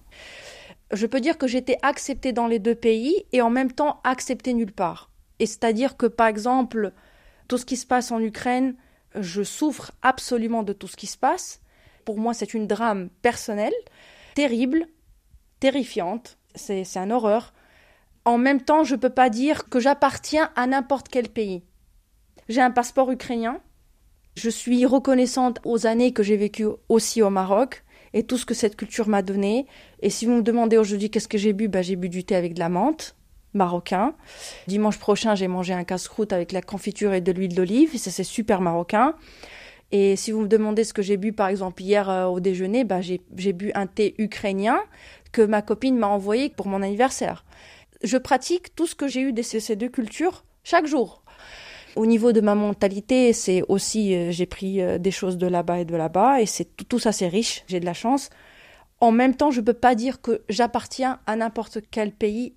Je 0.92 1.06
peux 1.06 1.20
dire 1.20 1.38
que 1.38 1.46
j'étais 1.46 1.78
acceptée 1.82 2.32
dans 2.32 2.46
les 2.46 2.58
deux 2.58 2.74
pays 2.74 3.24
et 3.32 3.42
en 3.42 3.50
même 3.50 3.72
temps 3.72 4.00
acceptée 4.04 4.54
nulle 4.54 4.72
part. 4.72 5.10
Et 5.38 5.46
c'est-à-dire 5.46 5.96
que, 5.96 6.06
par 6.06 6.28
exemple, 6.28 6.92
tout 7.48 7.58
ce 7.58 7.66
qui 7.66 7.76
se 7.76 7.86
passe 7.86 8.12
en 8.12 8.20
Ukraine, 8.20 8.76
je 9.14 9.42
souffre 9.42 9.92
absolument 10.02 10.62
de 10.62 10.72
tout 10.72 10.86
ce 10.86 10.96
qui 10.96 11.06
se 11.06 11.18
passe. 11.18 11.60
Pour 12.04 12.18
moi, 12.18 12.34
c'est 12.34 12.54
une 12.54 12.66
drame 12.66 13.08
personnelle, 13.22 13.74
terrible, 14.34 14.86
terrifiante, 15.58 16.38
c'est 16.54 16.84
un 16.96 17.10
horreur. 17.10 17.52
En 18.24 18.38
même 18.38 18.62
temps, 18.62 18.84
je 18.84 18.94
ne 18.94 19.00
peux 19.00 19.10
pas 19.10 19.30
dire 19.30 19.68
que 19.68 19.80
j'appartiens 19.80 20.50
à 20.56 20.66
n'importe 20.66 21.08
quel 21.08 21.28
pays. 21.28 21.62
J'ai 22.48 22.60
un 22.60 22.70
passeport 22.70 23.10
ukrainien, 23.10 23.60
je 24.36 24.50
suis 24.50 24.84
reconnaissante 24.84 25.60
aux 25.64 25.86
années 25.86 26.12
que 26.12 26.22
j'ai 26.22 26.36
vécues 26.36 26.68
aussi 26.88 27.22
au 27.22 27.30
Maroc 27.30 27.84
et 28.16 28.22
tout 28.22 28.38
ce 28.38 28.46
que 28.46 28.54
cette 28.54 28.76
culture 28.76 29.08
m'a 29.08 29.20
donné. 29.20 29.66
Et 30.00 30.08
si 30.08 30.24
vous 30.24 30.32
me 30.32 30.42
demandez 30.42 30.78
aujourd'hui 30.78 31.10
qu'est-ce 31.10 31.28
que 31.28 31.36
j'ai 31.36 31.52
bu, 31.52 31.68
bah, 31.68 31.82
j'ai 31.82 31.96
bu 31.96 32.08
du 32.08 32.24
thé 32.24 32.34
avec 32.34 32.54
de 32.54 32.58
la 32.58 32.70
menthe 32.70 33.14
marocain. 33.52 34.14
Dimanche 34.66 34.98
prochain, 34.98 35.34
j'ai 35.34 35.48
mangé 35.48 35.74
un 35.74 35.84
casse-croûte 35.84 36.32
avec 36.32 36.52
la 36.52 36.62
confiture 36.62 37.12
et 37.12 37.20
de 37.20 37.30
l'huile 37.30 37.54
d'olive, 37.54 37.96
ça 37.98 38.10
c'est 38.10 38.24
super 38.24 38.62
marocain. 38.62 39.14
Et 39.92 40.16
si 40.16 40.32
vous 40.32 40.40
me 40.40 40.48
demandez 40.48 40.82
ce 40.82 40.94
que 40.94 41.02
j'ai 41.02 41.18
bu 41.18 41.32
par 41.34 41.48
exemple 41.48 41.82
hier 41.82 42.08
euh, 42.08 42.24
au 42.24 42.40
déjeuner, 42.40 42.84
bah, 42.84 43.02
j'ai 43.02 43.52
bu 43.52 43.70
un 43.74 43.86
thé 43.86 44.14
ukrainien 44.16 44.80
que 45.30 45.42
ma 45.42 45.60
copine 45.60 45.98
m'a 45.98 46.08
envoyé 46.08 46.48
pour 46.48 46.68
mon 46.68 46.80
anniversaire. 46.80 47.44
Je 48.02 48.16
pratique 48.16 48.74
tout 48.74 48.86
ce 48.86 48.94
que 48.94 49.08
j'ai 49.08 49.20
eu 49.20 49.32
de 49.34 49.42
ces 49.42 49.76
deux 49.76 49.90
cultures 49.90 50.44
chaque 50.64 50.86
jour. 50.86 51.22
Au 51.96 52.04
niveau 52.04 52.32
de 52.32 52.42
ma 52.42 52.54
mentalité, 52.54 53.32
c'est 53.32 53.62
aussi, 53.68 54.14
euh, 54.14 54.30
j'ai 54.30 54.44
pris 54.44 54.82
euh, 54.82 54.98
des 54.98 55.10
choses 55.10 55.38
de 55.38 55.46
là-bas 55.46 55.80
et 55.80 55.84
de 55.86 55.96
là-bas, 55.96 56.42
et 56.42 56.46
c'est 56.46 56.76
tout, 56.88 56.98
ça, 56.98 57.10
c'est 57.10 57.26
riche. 57.26 57.64
J'ai 57.68 57.80
de 57.80 57.86
la 57.86 57.94
chance. 57.94 58.28
En 59.00 59.12
même 59.12 59.34
temps, 59.34 59.50
je 59.50 59.60
ne 59.60 59.64
peux 59.66 59.72
pas 59.74 59.94
dire 59.94 60.20
que 60.20 60.42
j'appartiens 60.50 61.18
à 61.26 61.36
n'importe 61.36 61.78
quel 61.90 62.12
pays 62.12 62.54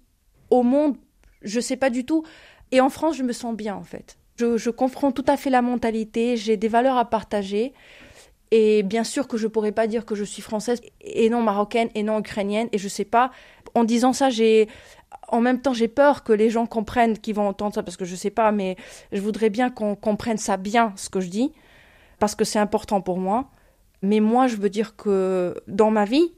au 0.49 0.62
monde. 0.62 0.97
Je 1.41 1.62
sais 1.62 1.78
pas 1.78 1.89
du 1.89 2.06
tout. 2.06 2.23
Et 2.71 2.82
en 2.82 2.89
France, 2.89 3.15
je 3.15 3.23
me 3.23 3.32
sens 3.32 3.56
bien 3.56 3.75
en 3.75 3.84
fait. 3.84 4.17
Je, 4.36 4.58
je 4.58 4.69
comprends 4.69 5.12
tout 5.12 5.25
à 5.28 5.38
fait 5.38 5.49
la 5.49 5.62
mentalité. 5.62 6.38
J'ai 6.38 6.58
des 6.58 6.67
valeurs 6.67 6.97
à 6.97 7.10
partager. 7.10 7.73
Et 8.52 8.84
bien 8.84 9.04
sûr 9.04 9.28
que 9.28 9.38
je 9.38 9.47
pourrais 9.47 9.71
pas 9.71 9.88
dire 9.88 10.06
que 10.06 10.15
je 10.15 10.23
suis 10.23 10.41
française 10.41 10.82
et 11.02 11.30
non 11.30 11.41
marocaine 11.41 11.89
et 11.95 12.04
non 12.04 12.19
ukrainienne. 12.19 12.67
Et 12.71 12.78
je 12.78 12.88
sais 12.88 13.06
pas. 13.06 13.32
En 13.75 13.84
disant 13.84 14.13
ça, 14.13 14.30
j'ai 14.30 14.67
en 15.31 15.41
même 15.41 15.61
temps, 15.61 15.73
j'ai 15.73 15.87
peur 15.87 16.23
que 16.23 16.33
les 16.33 16.49
gens 16.49 16.65
comprennent, 16.65 17.17
qu'ils 17.17 17.35
vont 17.35 17.47
entendre 17.47 17.75
ça, 17.75 17.83
parce 17.83 17.97
que 17.97 18.05
je 18.05 18.15
sais 18.15 18.29
pas, 18.29 18.51
mais 18.51 18.75
je 19.11 19.21
voudrais 19.21 19.49
bien 19.49 19.69
qu'on 19.69 19.95
comprenne 19.95 20.37
ça 20.37 20.57
bien, 20.57 20.93
ce 20.95 21.09
que 21.09 21.19
je 21.19 21.29
dis, 21.29 21.51
parce 22.19 22.35
que 22.35 22.43
c'est 22.43 22.59
important 22.59 23.01
pour 23.01 23.17
moi. 23.17 23.49
Mais 24.01 24.19
moi, 24.19 24.47
je 24.47 24.55
veux 24.55 24.69
dire 24.69 24.95
que 24.95 25.55
dans 25.67 25.91
ma 25.91 26.05
vie, 26.05 26.33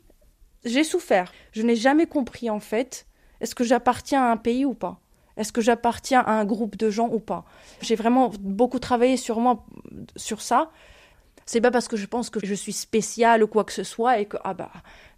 j'ai 0.65 0.83
souffert. 0.83 1.31
Je 1.51 1.61
n'ai 1.61 1.75
jamais 1.75 2.05
compris, 2.05 2.49
en 2.49 2.59
fait, 2.59 3.07
est-ce 3.39 3.55
que 3.55 3.63
j'appartiens 3.63 4.23
à 4.23 4.31
un 4.31 4.37
pays 4.37 4.65
ou 4.65 4.73
pas? 4.73 4.99
Est-ce 5.37 5.51
que 5.51 5.61
j'appartiens 5.61 6.21
à 6.21 6.31
un 6.33 6.45
groupe 6.45 6.75
de 6.75 6.89
gens 6.89 7.09
ou 7.09 7.19
pas? 7.19 7.45
J'ai 7.81 7.95
vraiment 7.95 8.31
beaucoup 8.39 8.79
travaillé 8.79 9.17
sur 9.17 9.39
moi, 9.39 9.65
sur 10.15 10.41
ça. 10.41 10.71
C'est 11.45 11.61
pas 11.61 11.71
parce 11.71 11.87
que 11.87 11.97
je 11.97 12.05
pense 12.05 12.29
que 12.29 12.45
je 12.45 12.53
suis 12.53 12.73
spéciale 12.73 13.43
ou 13.43 13.47
quoi 13.47 13.63
que 13.63 13.73
ce 13.73 13.83
soit 13.83 14.19
et 14.19 14.25
que, 14.25 14.37
ah 14.43 14.53
bah, 14.53 14.71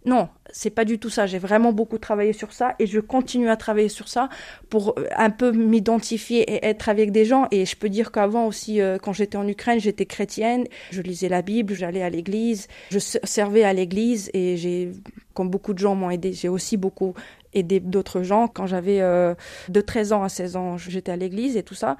non, 0.04 0.28
c'est 0.50 0.70
pas 0.70 0.84
du 0.84 0.98
tout 0.98 1.08
ça. 1.08 1.26
J'ai 1.26 1.38
vraiment 1.38 1.72
beaucoup 1.72 1.98
travaillé 1.98 2.32
sur 2.34 2.52
ça 2.52 2.74
et 2.78 2.86
je 2.86 3.00
continue 3.00 3.48
à 3.48 3.56
travailler 3.56 3.88
sur 3.88 4.08
ça 4.08 4.28
pour 4.68 4.94
euh, 4.98 5.06
un 5.16 5.30
peu 5.30 5.50
m'identifier 5.52 6.42
et 6.42 6.66
être 6.66 6.88
avec 6.88 7.10
des 7.10 7.24
gens. 7.24 7.48
Et 7.50 7.64
je 7.64 7.76
peux 7.76 7.88
dire 7.88 8.12
qu'avant 8.12 8.46
aussi, 8.46 8.80
euh, 8.80 8.98
quand 8.98 9.12
j'étais 9.14 9.38
en 9.38 9.48
Ukraine, 9.48 9.80
j'étais 9.80 10.04
chrétienne. 10.04 10.64
Je 10.90 11.00
lisais 11.00 11.28
la 11.28 11.40
Bible, 11.40 11.72
j'allais 11.74 12.02
à 12.02 12.10
l'église, 12.10 12.68
je 12.90 12.98
servais 12.98 13.64
à 13.64 13.72
l'église 13.72 14.30
et 14.34 14.56
j'ai, 14.58 14.92
comme 15.32 15.48
beaucoup 15.48 15.72
de 15.72 15.78
gens 15.78 15.94
m'ont 15.94 16.10
aidé, 16.10 16.32
j'ai 16.32 16.48
aussi 16.48 16.76
beaucoup 16.76 17.14
aidé 17.54 17.80
d'autres 17.80 18.22
gens. 18.22 18.46
Quand 18.48 18.66
j'avais 18.66 19.00
euh, 19.00 19.34
de 19.68 19.80
13 19.80 20.12
ans 20.12 20.22
à 20.22 20.28
16 20.28 20.56
ans, 20.56 20.76
j'étais 20.76 21.12
à 21.12 21.16
l'église 21.16 21.56
et 21.56 21.62
tout 21.62 21.74
ça. 21.74 21.96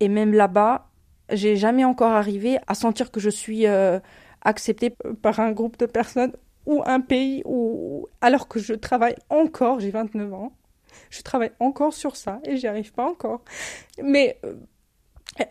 Et 0.00 0.08
même 0.08 0.34
là-bas, 0.34 0.88
j'ai 1.30 1.56
jamais 1.56 1.84
encore 1.84 2.12
arrivé 2.12 2.58
à 2.66 2.74
sentir 2.74 3.10
que 3.10 3.20
je 3.20 3.30
suis 3.30 3.66
acceptée 4.42 4.94
par 5.22 5.40
un 5.40 5.52
groupe 5.52 5.78
de 5.78 5.86
personnes 5.86 6.32
ou 6.66 6.82
un 6.86 7.00
pays 7.00 7.42
où, 7.44 8.06
alors 8.20 8.48
que 8.48 8.58
je 8.58 8.74
travaille 8.74 9.16
encore, 9.28 9.80
j'ai 9.80 9.90
29 9.90 10.32
ans, 10.32 10.52
je 11.10 11.22
travaille 11.22 11.52
encore 11.60 11.92
sur 11.92 12.16
ça 12.16 12.40
et 12.44 12.56
j'y 12.56 12.66
arrive 12.66 12.92
pas 12.92 13.04
encore. 13.04 13.42
Mais 14.02 14.38
euh, 14.44 14.54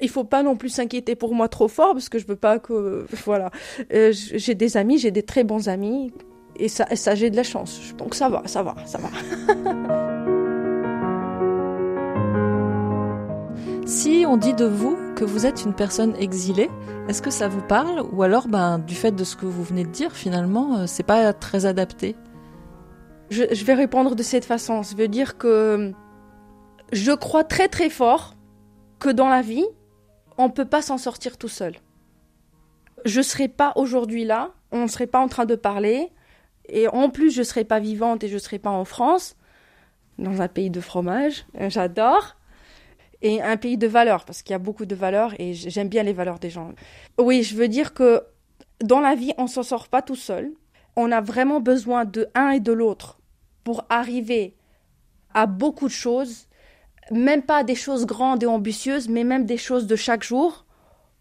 il 0.01 0.09
faut 0.09 0.23
pas 0.23 0.43
non 0.43 0.55
plus 0.55 0.69
s'inquiéter 0.69 1.15
pour 1.15 1.33
moi 1.33 1.49
trop 1.49 1.67
fort 1.67 1.93
parce 1.93 2.09
que 2.09 2.19
je 2.19 2.25
veux 2.25 2.35
pas 2.35 2.59
que 2.59 3.05
voilà. 3.25 3.51
Euh, 3.93 4.11
j'ai 4.13 4.55
des 4.55 4.77
amis, 4.77 4.97
j'ai 4.97 5.11
des 5.11 5.23
très 5.23 5.43
bons 5.43 5.69
amis 5.69 6.13
et 6.55 6.67
ça 6.67 7.15
j'ai 7.15 7.29
de 7.29 7.35
la 7.35 7.43
chance. 7.43 7.93
Donc 7.97 8.15
ça 8.15 8.29
va, 8.29 8.43
ça 8.45 8.63
va, 8.63 8.75
ça 8.85 8.97
va. 8.97 10.09
si 13.93 14.25
on 14.27 14.37
dit 14.37 14.55
de 14.55 14.65
vous 14.65 14.97
que 15.15 15.23
vous 15.23 15.45
êtes 15.45 15.65
une 15.65 15.75
personne 15.75 16.15
exilée, 16.15 16.71
est-ce 17.07 17.21
que 17.21 17.29
ça 17.29 17.47
vous 17.47 17.61
parle 17.61 18.03
ou 18.11 18.23
alors 18.23 18.47
ben, 18.47 18.79
du 18.79 18.95
fait 18.95 19.11
de 19.11 19.23
ce 19.23 19.35
que 19.35 19.45
vous 19.45 19.63
venez 19.63 19.83
de 19.83 19.91
dire 19.91 20.13
finalement 20.13 20.77
euh, 20.77 20.87
c'est 20.87 21.03
pas 21.03 21.31
très 21.31 21.67
adapté? 21.67 22.15
Je, 23.29 23.63
vais 23.63 23.75
répondre 23.75 24.15
de 24.15 24.23
cette 24.23 24.45
façon. 24.45 24.81
Ça 24.81 24.95
veut 24.95 25.07
dire 25.07 25.37
que 25.37 25.93
je 26.91 27.11
crois 27.11 27.43
très 27.43 27.67
très 27.67 27.91
fort 27.91 28.33
que 28.99 29.09
dans 29.09 29.29
la 29.29 29.43
vie 29.43 29.65
on 30.39 30.49
peut 30.49 30.65
pas 30.65 30.81
s'en 30.81 30.97
sortir 30.97 31.37
tout 31.37 31.47
seul. 31.47 31.75
Je 33.05 33.21
serais 33.21 33.47
pas 33.47 33.73
aujourd'hui 33.75 34.25
là, 34.25 34.53
on 34.71 34.83
ne 34.83 34.87
serait 34.87 35.07
pas 35.07 35.19
en 35.19 35.27
train 35.27 35.45
de 35.45 35.55
parler 35.55 36.11
Et 36.67 36.87
en 36.87 37.11
plus, 37.11 37.29
je 37.29 37.41
ne 37.41 37.45
serai 37.45 37.63
pas 37.63 37.79
vivante 37.79 38.23
et 38.23 38.27
je 38.27 38.33
ne 38.33 38.39
serai 38.39 38.57
pas 38.57 38.71
en 38.71 38.85
France, 38.85 39.35
dans 40.17 40.41
un 40.41 40.47
pays 40.47 40.71
de 40.71 40.81
fromage. 40.81 41.45
J'adore. 41.69 42.37
Et 43.23 43.41
un 43.41 43.55
pays 43.55 43.77
de 43.77 43.87
valeurs, 43.87 44.25
parce 44.25 44.41
qu'il 44.41 44.51
y 44.51 44.55
a 44.55 44.59
beaucoup 44.59 44.85
de 44.85 44.95
valeurs 44.95 45.33
et 45.39 45.53
j'aime 45.53 45.87
bien 45.87 46.03
les 46.03 46.11
valeurs 46.11 46.39
des 46.39 46.49
gens. 46.49 46.71
Oui, 47.17 47.41
je 47.41 47.55
veux 47.55 47.69
dire 47.69 47.93
que 47.93 48.21
dans 48.83 48.99
la 48.99 49.15
vie, 49.15 49.31
on 49.37 49.43
ne 49.43 49.47
s'en 49.47 49.63
sort 49.63 49.87
pas 49.87 50.01
tout 50.01 50.17
seul. 50.17 50.51
On 50.97 51.09
a 51.09 51.21
vraiment 51.21 51.61
besoin 51.61 52.03
de 52.03 52.27
un 52.35 52.49
et 52.49 52.59
de 52.59 52.73
l'autre 52.73 53.19
pour 53.63 53.85
arriver 53.89 54.55
à 55.33 55.45
beaucoup 55.45 55.87
de 55.87 55.93
choses, 55.93 56.47
même 57.11 57.41
pas 57.41 57.63
des 57.63 57.75
choses 57.75 58.05
grandes 58.05 58.43
et 58.43 58.45
ambitieuses, 58.45 59.07
mais 59.07 59.23
même 59.23 59.45
des 59.45 59.57
choses 59.57 59.87
de 59.87 59.95
chaque 59.95 60.23
jour. 60.23 60.65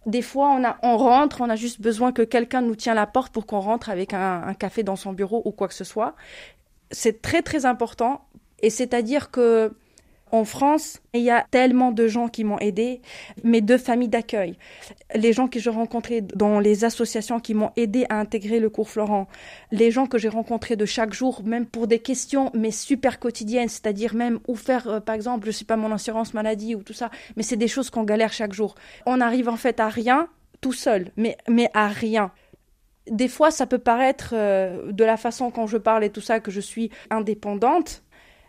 Des 0.04 0.22
fois, 0.22 0.50
on, 0.50 0.64
a, 0.64 0.78
on 0.82 0.96
rentre, 0.96 1.40
on 1.40 1.48
a 1.48 1.54
juste 1.54 1.80
besoin 1.80 2.10
que 2.10 2.22
quelqu'un 2.22 2.62
nous 2.62 2.74
tienne 2.74 2.96
la 2.96 3.06
porte 3.06 3.32
pour 3.32 3.46
qu'on 3.46 3.60
rentre 3.60 3.90
avec 3.90 4.12
un, 4.12 4.42
un 4.42 4.54
café 4.54 4.82
dans 4.82 4.96
son 4.96 5.12
bureau 5.12 5.40
ou 5.44 5.52
quoi 5.52 5.68
que 5.68 5.74
ce 5.74 5.84
soit. 5.84 6.16
C'est 6.90 7.22
très 7.22 7.42
très 7.42 7.64
important. 7.64 8.26
Et 8.60 8.70
c'est-à-dire 8.70 9.30
que 9.30 9.72
en 10.32 10.44
France, 10.44 11.00
il 11.12 11.20
y 11.20 11.30
a 11.30 11.46
tellement 11.50 11.92
de 11.92 12.08
gens 12.08 12.28
qui 12.28 12.42
m'ont 12.42 12.58
aidé, 12.58 13.02
mes 13.44 13.60
deux 13.60 13.76
familles 13.76 14.08
d'accueil, 14.08 14.56
les 15.14 15.34
gens 15.34 15.46
que 15.46 15.60
j'ai 15.60 15.68
rencontrés 15.68 16.22
dans 16.22 16.58
les 16.58 16.84
associations 16.84 17.38
qui 17.38 17.52
m'ont 17.52 17.70
aidé 17.76 18.06
à 18.08 18.18
intégrer 18.18 18.58
le 18.58 18.70
cours 18.70 18.88
Florent, 18.88 19.28
les 19.70 19.90
gens 19.90 20.06
que 20.06 20.16
j'ai 20.16 20.30
rencontrés 20.30 20.74
de 20.74 20.86
chaque 20.86 21.12
jour, 21.12 21.42
même 21.44 21.66
pour 21.66 21.86
des 21.86 21.98
questions, 21.98 22.50
mais 22.54 22.70
super 22.70 23.20
quotidiennes, 23.20 23.68
c'est-à-dire 23.68 24.14
même 24.14 24.40
où 24.48 24.56
faire, 24.56 24.88
euh, 24.88 25.00
par 25.00 25.14
exemple, 25.14 25.46
je 25.46 25.50
sais 25.50 25.66
pas, 25.66 25.76
mon 25.76 25.92
assurance 25.92 26.32
maladie 26.32 26.74
ou 26.74 26.82
tout 26.82 26.94
ça, 26.94 27.10
mais 27.36 27.42
c'est 27.42 27.56
des 27.56 27.68
choses 27.68 27.90
qu'on 27.90 28.04
galère 28.04 28.32
chaque 28.32 28.54
jour. 28.54 28.74
On 29.04 29.20
arrive 29.20 29.50
en 29.50 29.56
fait 29.56 29.80
à 29.80 29.90
rien 29.90 30.28
tout 30.62 30.72
seul, 30.72 31.10
mais, 31.16 31.36
mais 31.46 31.68
à 31.74 31.88
rien. 31.88 32.32
Des 33.10 33.28
fois, 33.28 33.50
ça 33.50 33.66
peut 33.66 33.78
paraître, 33.78 34.30
euh, 34.32 34.92
de 34.92 35.04
la 35.04 35.18
façon 35.18 35.50
quand 35.50 35.66
je 35.66 35.76
parle 35.76 36.04
et 36.04 36.10
tout 36.10 36.20
ça, 36.22 36.40
que 36.40 36.50
je 36.50 36.60
suis 36.60 36.90
indépendante 37.10 38.02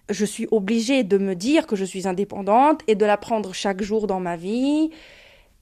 je 0.10 0.26
suis 0.26 0.48
obligée 0.52 1.04
de 1.04 1.18
me 1.18 1.36
dire 1.36 1.68
que 1.68 1.76
je 1.76 1.86
suis 1.86 2.08
indépendante 2.08 2.82
et 2.88 2.96
de 2.96 3.06
l'apprendre 3.06 3.54
chaque 3.54 3.82
jour 3.82 4.08
dans 4.08 4.20
ma 4.20 4.36
vie. 4.36 4.92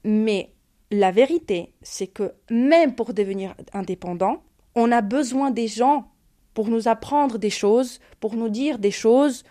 Mais 0.04 0.52
la 0.90 1.10
vérité, 1.10 1.72
c'est 1.82 2.06
que 2.06 2.32
même 2.50 2.94
pour 2.94 3.14
devenir 3.14 3.54
indépendant, 3.72 4.42
on 4.74 4.90
a 4.90 5.00
besoin 5.00 5.50
des 5.50 5.68
gens 5.68 6.10
pour 6.54 6.68
nous 6.68 6.88
apprendre 6.88 7.38
des 7.38 7.50
choses, 7.50 8.00
pour 8.20 8.34
nous 8.36 8.48
dire 8.48 8.78
des 8.78 8.90
choses. 8.90 9.44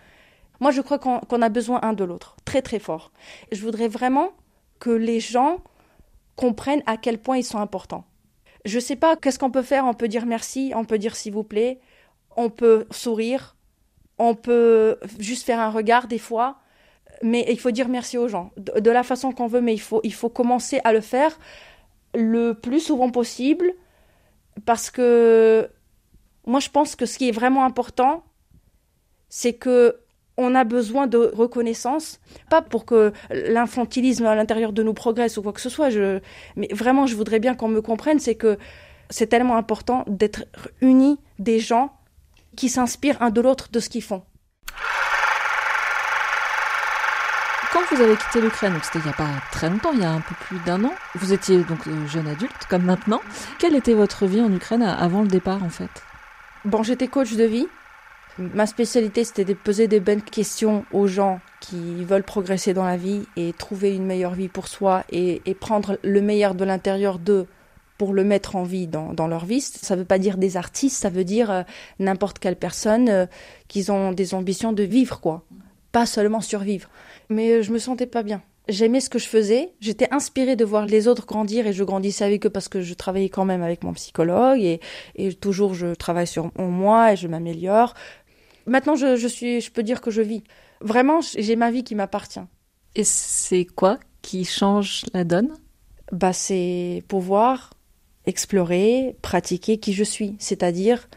Moi, 0.60 0.70
je 0.70 0.80
crois 0.80 0.98
qu'on 0.98 1.42
a 1.42 1.48
besoin 1.48 1.80
un 1.82 1.92
de 1.92 2.04
l'autre, 2.04 2.36
très 2.44 2.62
très 2.62 2.78
fort. 2.78 3.12
Je 3.50 3.60
voudrais 3.62 3.88
vraiment 3.88 4.30
que 4.78 4.90
les 4.90 5.20
gens 5.20 5.58
comprennent 6.36 6.82
à 6.86 6.96
quel 6.96 7.18
point 7.18 7.38
ils 7.38 7.44
sont 7.44 7.58
importants. 7.58 8.04
Je 8.64 8.76
ne 8.76 8.80
sais 8.80 8.96
pas 8.96 9.16
qu'est-ce 9.16 9.38
qu'on 9.38 9.50
peut 9.50 9.62
faire, 9.62 9.84
on 9.86 9.94
peut 9.94 10.08
dire 10.08 10.26
merci, 10.26 10.72
on 10.76 10.84
peut 10.84 10.98
dire 10.98 11.16
s'il 11.16 11.32
vous 11.32 11.42
plaît, 11.42 11.80
on 12.36 12.48
peut 12.48 12.86
sourire, 12.90 13.56
on 14.18 14.34
peut 14.34 14.98
juste 15.18 15.44
faire 15.44 15.60
un 15.60 15.70
regard 15.70 16.06
des 16.06 16.18
fois, 16.18 16.58
mais 17.22 17.44
il 17.48 17.58
faut 17.58 17.70
dire 17.70 17.88
merci 17.88 18.18
aux 18.18 18.28
gens. 18.28 18.50
De, 18.56 18.90
la 18.90 19.02
façon 19.02 19.32
qu'on 19.32 19.46
veut, 19.46 19.60
mais 19.60 19.74
il 19.74 19.80
faut, 19.80 20.00
il 20.04 20.14
faut 20.14 20.28
commencer 20.28 20.80
à 20.84 20.92
le 20.92 21.00
faire 21.00 21.38
le 22.14 22.52
plus 22.52 22.80
souvent 22.80 23.10
possible 23.10 23.72
parce 24.66 24.90
que 24.90 25.68
moi 26.46 26.60
je 26.60 26.68
pense 26.68 26.94
que 26.94 27.06
ce 27.06 27.16
qui 27.18 27.28
est 27.28 27.32
vraiment 27.32 27.64
important, 27.64 28.22
c'est 29.28 29.54
que 29.54 29.96
on 30.38 30.54
a 30.54 30.64
besoin 30.64 31.06
de 31.06 31.30
reconnaissance, 31.34 32.20
pas 32.48 32.62
pour 32.62 32.86
que 32.86 33.12
l'infantilisme 33.30 34.24
à 34.26 34.34
l'intérieur 34.34 34.72
de 34.72 34.82
nous 34.82 34.94
progresse 34.94 35.36
ou 35.36 35.42
quoi 35.42 35.52
que 35.52 35.60
ce 35.60 35.68
soit, 35.68 35.90
mais 36.56 36.68
vraiment 36.72 37.06
je 37.06 37.14
voudrais 37.16 37.38
bien 37.38 37.54
qu'on 37.54 37.68
me 37.68 37.82
comprenne, 37.82 38.18
c'est 38.18 38.34
que 38.34 38.58
c'est 39.10 39.26
tellement 39.26 39.56
important 39.56 40.04
d'être 40.06 40.44
unis 40.80 41.18
des 41.38 41.58
gens 41.58 41.92
qui 42.56 42.68
s'inspirent 42.68 43.20
un 43.20 43.30
de 43.30 43.40
l'autre 43.40 43.68
de 43.70 43.80
ce 43.80 43.88
qu'ils 43.88 44.02
font. 44.02 44.22
Quand 47.72 47.80
vous 47.90 48.02
avez 48.02 48.16
quitté 48.16 48.42
l'Ukraine, 48.42 48.78
c'était 48.82 48.98
il 48.98 49.04
n'y 49.04 49.10
a 49.10 49.14
pas 49.14 49.30
très 49.50 49.70
longtemps, 49.70 49.92
il 49.94 50.00
y 50.00 50.04
a 50.04 50.10
un 50.10 50.20
peu 50.20 50.34
plus 50.40 50.58
d'un 50.60 50.84
an, 50.84 50.92
vous 51.14 51.32
étiez 51.32 51.56
donc 51.64 51.86
euh, 51.86 52.06
jeune 52.06 52.28
adulte 52.28 52.66
comme 52.68 52.82
maintenant. 52.82 53.22
Quelle 53.58 53.74
était 53.74 53.94
votre 53.94 54.26
vie 54.26 54.42
en 54.42 54.52
Ukraine 54.52 54.82
avant 54.82 55.22
le 55.22 55.28
départ 55.28 55.62
en 55.64 55.70
fait? 55.70 55.90
Bon, 56.66 56.82
j'étais 56.82 57.08
coach 57.08 57.32
de 57.32 57.44
vie. 57.44 57.66
Ma 58.38 58.66
spécialité, 58.66 59.24
c'était 59.24 59.44
de 59.44 59.54
poser 59.54 59.88
des 59.88 60.00
bonnes 60.00 60.22
questions 60.22 60.84
aux 60.92 61.06
gens 61.06 61.40
qui 61.60 62.04
veulent 62.04 62.22
progresser 62.22 62.74
dans 62.74 62.84
la 62.84 62.96
vie 62.96 63.26
et 63.36 63.52
trouver 63.52 63.94
une 63.94 64.06
meilleure 64.06 64.34
vie 64.34 64.48
pour 64.48 64.68
soi 64.68 65.04
et, 65.10 65.40
et 65.46 65.54
prendre 65.54 65.98
le 66.02 66.20
meilleur 66.20 66.54
de 66.54 66.64
l'intérieur 66.64 67.18
d'eux 67.18 67.46
pour 68.02 68.14
le 68.14 68.24
mettre 68.24 68.56
en 68.56 68.64
vie 68.64 68.88
dans, 68.88 69.12
dans 69.12 69.28
leur 69.28 69.44
vie. 69.44 69.60
Ça 69.60 69.94
ne 69.94 70.00
veut 70.00 70.04
pas 70.04 70.18
dire 70.18 70.36
des 70.36 70.56
artistes, 70.56 71.00
ça 71.00 71.08
veut 71.08 71.22
dire 71.22 71.52
euh, 71.52 71.62
n'importe 72.00 72.40
quelle 72.40 72.56
personne 72.56 73.08
euh, 73.08 73.26
qui 73.68 73.88
ont 73.92 74.10
des 74.10 74.34
ambitions 74.34 74.72
de 74.72 74.82
vivre, 74.82 75.20
quoi. 75.20 75.44
Pas 75.92 76.04
seulement 76.04 76.40
survivre. 76.40 76.90
Mais 77.28 77.52
euh, 77.52 77.62
je 77.62 77.70
me 77.70 77.78
sentais 77.78 78.06
pas 78.06 78.24
bien. 78.24 78.42
J'aimais 78.66 78.98
ce 78.98 79.08
que 79.08 79.20
je 79.20 79.28
faisais, 79.28 79.70
j'étais 79.78 80.08
inspirée 80.12 80.56
de 80.56 80.64
voir 80.64 80.86
les 80.86 81.06
autres 81.06 81.26
grandir 81.26 81.68
et 81.68 81.72
je 81.72 81.84
grandissais 81.84 82.24
avec 82.24 82.44
eux 82.44 82.50
parce 82.50 82.68
que 82.68 82.80
je 82.80 82.94
travaillais 82.94 83.28
quand 83.28 83.44
même 83.44 83.62
avec 83.62 83.84
mon 83.84 83.92
psychologue 83.92 84.60
et, 84.60 84.80
et 85.14 85.32
toujours 85.32 85.72
je 85.74 85.94
travaille 85.94 86.26
sur 86.26 86.50
moi 86.58 87.12
et 87.12 87.16
je 87.16 87.28
m'améliore. 87.28 87.94
Maintenant, 88.66 88.96
je, 88.96 89.14
je, 89.14 89.28
suis, 89.28 89.60
je 89.60 89.70
peux 89.70 89.84
dire 89.84 90.00
que 90.00 90.10
je 90.10 90.22
vis. 90.22 90.42
Vraiment, 90.80 91.20
j'ai 91.20 91.54
ma 91.54 91.70
vie 91.70 91.84
qui 91.84 91.94
m'appartient. 91.94 92.42
Et 92.96 93.04
c'est 93.04 93.64
quoi 93.64 94.00
qui 94.22 94.44
change 94.44 95.04
la 95.14 95.22
donne? 95.22 95.52
Bah, 96.12 96.34
c'est 96.34 97.02
pouvoir 97.08 97.70
explorer, 98.26 99.16
pratiquer 99.22 99.78
qui 99.78 99.92
je 99.92 100.04
suis, 100.04 100.36
c'est-à-dire 100.38 101.08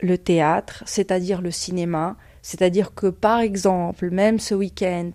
le 0.00 0.18
théâtre, 0.18 0.82
c'est-à-dire 0.86 1.40
le 1.40 1.50
cinéma, 1.50 2.16
c'est-à-dire 2.42 2.94
que 2.94 3.06
par 3.06 3.40
exemple, 3.40 4.10
même 4.10 4.38
ce 4.38 4.54
week-end, 4.54 5.12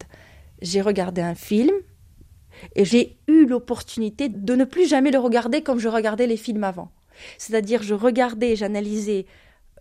j'ai 0.62 0.82
regardé 0.82 1.22
un 1.22 1.36
film 1.36 1.74
et 2.76 2.86
j'ai 2.86 3.18
eu 3.28 3.46
l'opportunité 3.46 4.30
de 4.30 4.56
ne 4.56 4.66
plus 4.66 4.88
jamais 4.88 5.12
le 5.12 5.20
regarder 5.20 5.62
comme 5.62 5.80
je 5.80 5.88
regardais 5.88 6.28
les 6.28 6.38
films 6.38 6.64
avant. 6.64 6.92
C'est-à-dire 7.38 7.84
je 7.84 7.94
regardais, 7.94 8.56
j'analysais 8.56 9.26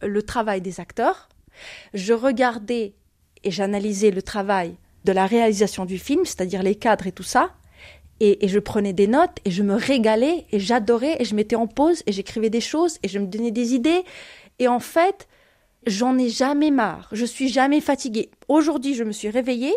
le 0.03 0.23
travail 0.23 0.61
des 0.61 0.81
acteurs, 0.81 1.29
je 1.95 2.13
regardais 2.13 2.95
et 3.45 3.51
j'analysais 3.51 4.11
le 4.11 4.23
travail 4.23 4.77
de 5.05 5.13
la 5.13 5.27
réalisation 5.27 5.85
du 5.85 5.99
film, 5.99 6.25
c'est-à-dire 6.25 6.63
les 6.63 6.75
cadres 6.75 7.07
et 7.07 7.13
tout 7.13 7.23
ça, 7.23 7.55
et, 8.21 8.49
je 8.49 8.59
prenais 8.59 8.93
des 8.93 9.07
notes 9.07 9.39
et 9.45 9.51
je 9.51 9.63
me 9.63 9.75
régalais 9.75 10.47
et 10.51 10.59
j'adorais 10.59 11.17
et 11.21 11.25
je 11.25 11.35
mettais 11.35 11.57
en 11.57 11.67
pause 11.67 12.03
et 12.07 12.13
j'écrivais 12.13 12.51
des 12.51 12.61
choses 12.61 12.99
et 13.03 13.09
je 13.09 13.19
me 13.19 13.27
donnais 13.27 13.51
des 13.51 13.75
idées. 13.75 14.05
Et 14.59 14.69
en 14.69 14.81
fait, 14.81 15.29
j'en 15.87 16.19
ai 16.19 16.29
jamais 16.29 16.71
marre. 16.71 17.09
Je 17.13 17.25
suis 17.25 17.49
jamais 17.49 17.81
fatiguée. 17.81 18.31
Aujourd'hui, 18.49 18.95
je 18.95 19.05
me 19.05 19.13
suis 19.13 19.31
réveillée. 19.31 19.75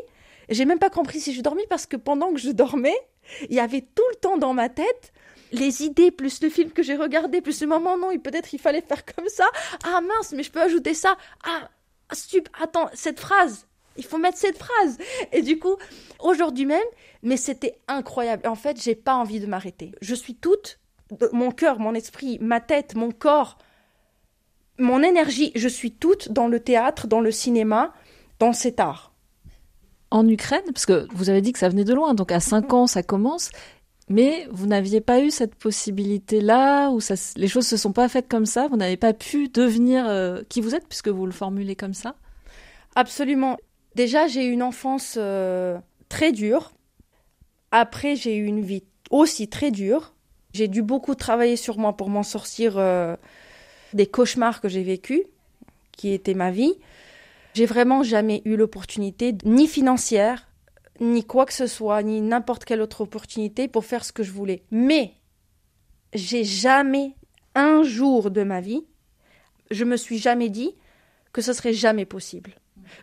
J'ai 0.50 0.66
même 0.66 0.80
pas 0.80 0.90
compris 0.90 1.20
si 1.20 1.34
je 1.34 1.42
dormis 1.42 1.66
parce 1.70 1.86
que 1.86 1.98
pendant 1.98 2.34
que 2.34 2.40
je 2.40 2.50
dormais, 2.50 2.98
il 3.50 3.56
y 3.56 3.60
avait 3.60 3.82
tout 3.82 4.04
le 4.12 4.16
temps 4.16 4.38
dans 4.38 4.54
ma 4.54 4.70
tête 4.70 5.14
les 5.52 5.84
idées 5.84 6.12
plus 6.12 6.42
le 6.42 6.50
film 6.50 6.72
que 6.72 6.82
j'ai 6.82 6.96
regardé 6.96 7.42
plus 7.42 7.62
le 7.62 7.68
moment 7.68 7.98
non, 7.98 8.18
peut-être 8.18 8.54
il 8.54 8.60
fallait 8.60 8.82
faire 8.82 9.04
comme 9.06 9.28
ça. 9.28 9.46
Ah 9.84 10.02
mince, 10.02 10.34
mais 10.34 10.44
je 10.44 10.52
peux 10.52 10.62
ajouter 10.62 10.94
ça. 10.94 11.18
Ah, 11.44 11.70
stup, 12.14 12.50
attends, 12.62 12.90
cette 12.94 13.20
phrase, 13.20 13.68
il 13.98 14.06
faut 14.06 14.18
mettre 14.18 14.38
cette 14.38 14.58
phrase. 14.58 14.98
Et 15.32 15.42
du 15.42 15.60
coup, 15.60 15.76
aujourd'hui 16.20 16.66
même, 16.66 16.80
mais 17.24 17.38
c'était 17.38 17.80
incroyable. 17.88 18.48
En 18.48 18.56
fait, 18.56 18.82
j'ai 18.82 18.96
pas 18.96 19.16
envie 19.16 19.40
de 19.40 19.46
m'arrêter. 19.46 19.92
Je 20.02 20.16
suis 20.16 20.36
toute, 20.36 20.80
mon 21.34 21.52
cœur, 21.52 21.80
mon 21.80 21.94
esprit, 21.94 22.38
ma 22.42 22.60
tête, 22.60 22.96
mon 22.96 23.12
corps, 23.12 23.58
mon 24.78 25.04
énergie, 25.04 25.52
je 25.56 25.68
suis 25.68 25.92
toute 25.92 26.32
dans 26.32 26.48
le 26.48 26.60
théâtre, 26.60 27.08
dans 27.08 27.22
le 27.22 27.32
cinéma, 27.32 27.94
dans 28.40 28.54
cet 28.54 28.80
art. 28.80 29.14
En 30.10 30.28
Ukraine, 30.28 30.64
parce 30.66 30.86
que 30.86 31.08
vous 31.14 31.30
avez 31.30 31.42
dit 31.42 31.54
que 31.54 31.60
ça 31.60 31.70
venait 31.70 31.84
de 31.84 31.94
loin, 31.94 32.14
donc 32.14 32.32
à 32.32 32.40
5 32.40 32.74
ans 32.74 32.88
ça 32.88 33.04
commence, 33.04 33.50
mais 34.10 34.48
vous 34.52 34.68
n'aviez 34.68 35.00
pas 35.00 35.22
eu 35.22 35.30
cette 35.30 35.56
possibilité-là, 35.56 36.90
où 36.90 37.00
ça, 37.00 37.14
les 37.38 37.48
choses 37.48 37.68
se 37.68 37.78
sont 37.78 37.94
pas 37.94 38.10
faites 38.10 38.28
comme 38.28 38.46
ça, 38.46 38.68
vous 38.68 38.76
n'avez 38.76 38.98
pas 38.98 39.14
pu 39.14 39.48
devenir 39.48 40.08
euh, 40.08 40.42
qui 40.50 40.60
vous 40.60 40.76
êtes, 40.76 40.88
puisque 40.88 41.08
vous 41.08 41.26
le 41.26 41.32
formulez 41.32 41.76
comme 41.76 41.94
ça? 41.94 42.16
Absolument. 42.96 43.58
Déjà, 43.96 44.28
j'ai 44.28 44.46
eu 44.46 44.52
une 44.52 44.64
enfance 44.64 45.16
euh, 45.18 45.78
très 46.10 46.32
dure. 46.32 46.72
Après, 47.72 48.16
j'ai 48.16 48.36
eu 48.36 48.46
une 48.46 48.62
vie 48.62 48.84
aussi 49.10 49.48
très 49.48 49.72
dure. 49.72 50.14
J'ai 50.54 50.68
dû 50.68 50.82
beaucoup 50.82 51.16
travailler 51.16 51.56
sur 51.56 51.78
moi 51.78 51.96
pour 51.96 52.10
m'en 52.10 52.24
sortir 52.24 52.78
euh, 52.78 53.16
des 53.94 54.06
cauchemars 54.06 54.62
que 54.62 54.70
j'ai 54.70 54.84
vécus, 54.84 55.24
qui 55.92 56.14
étaient 56.14 56.34
ma 56.34 56.52
vie. 56.52 56.74
J'ai 57.54 57.66
vraiment 57.66 58.04
jamais 58.04 58.42
eu 58.46 58.56
l'opportunité, 58.56 59.36
ni 59.44 59.68
financière, 59.68 60.48
ni 61.02 61.24
quoi 61.24 61.46
que 61.46 61.54
ce 61.54 61.68
soit, 61.68 62.02
ni 62.04 62.22
n'importe 62.22 62.64
quelle 62.64 62.82
autre 62.82 63.02
opportunité 63.02 63.68
pour 63.68 63.86
faire 63.86 64.06
ce 64.06 64.14
que 64.14 64.24
je 64.24 64.32
voulais. 64.32 64.64
Mais 64.72 65.14
j'ai 66.14 66.44
jamais, 66.44 67.16
un 67.56 67.84
jour 67.84 68.32
de 68.32 68.44
ma 68.44 68.62
vie, 68.62 68.86
je 69.70 69.84
me 69.84 69.98
suis 69.98 70.18
jamais 70.18 70.50
dit 70.50 70.76
que 71.34 71.42
ce 71.42 71.54
serait 71.54 71.74
jamais 71.74 72.06
possible. 72.06 72.54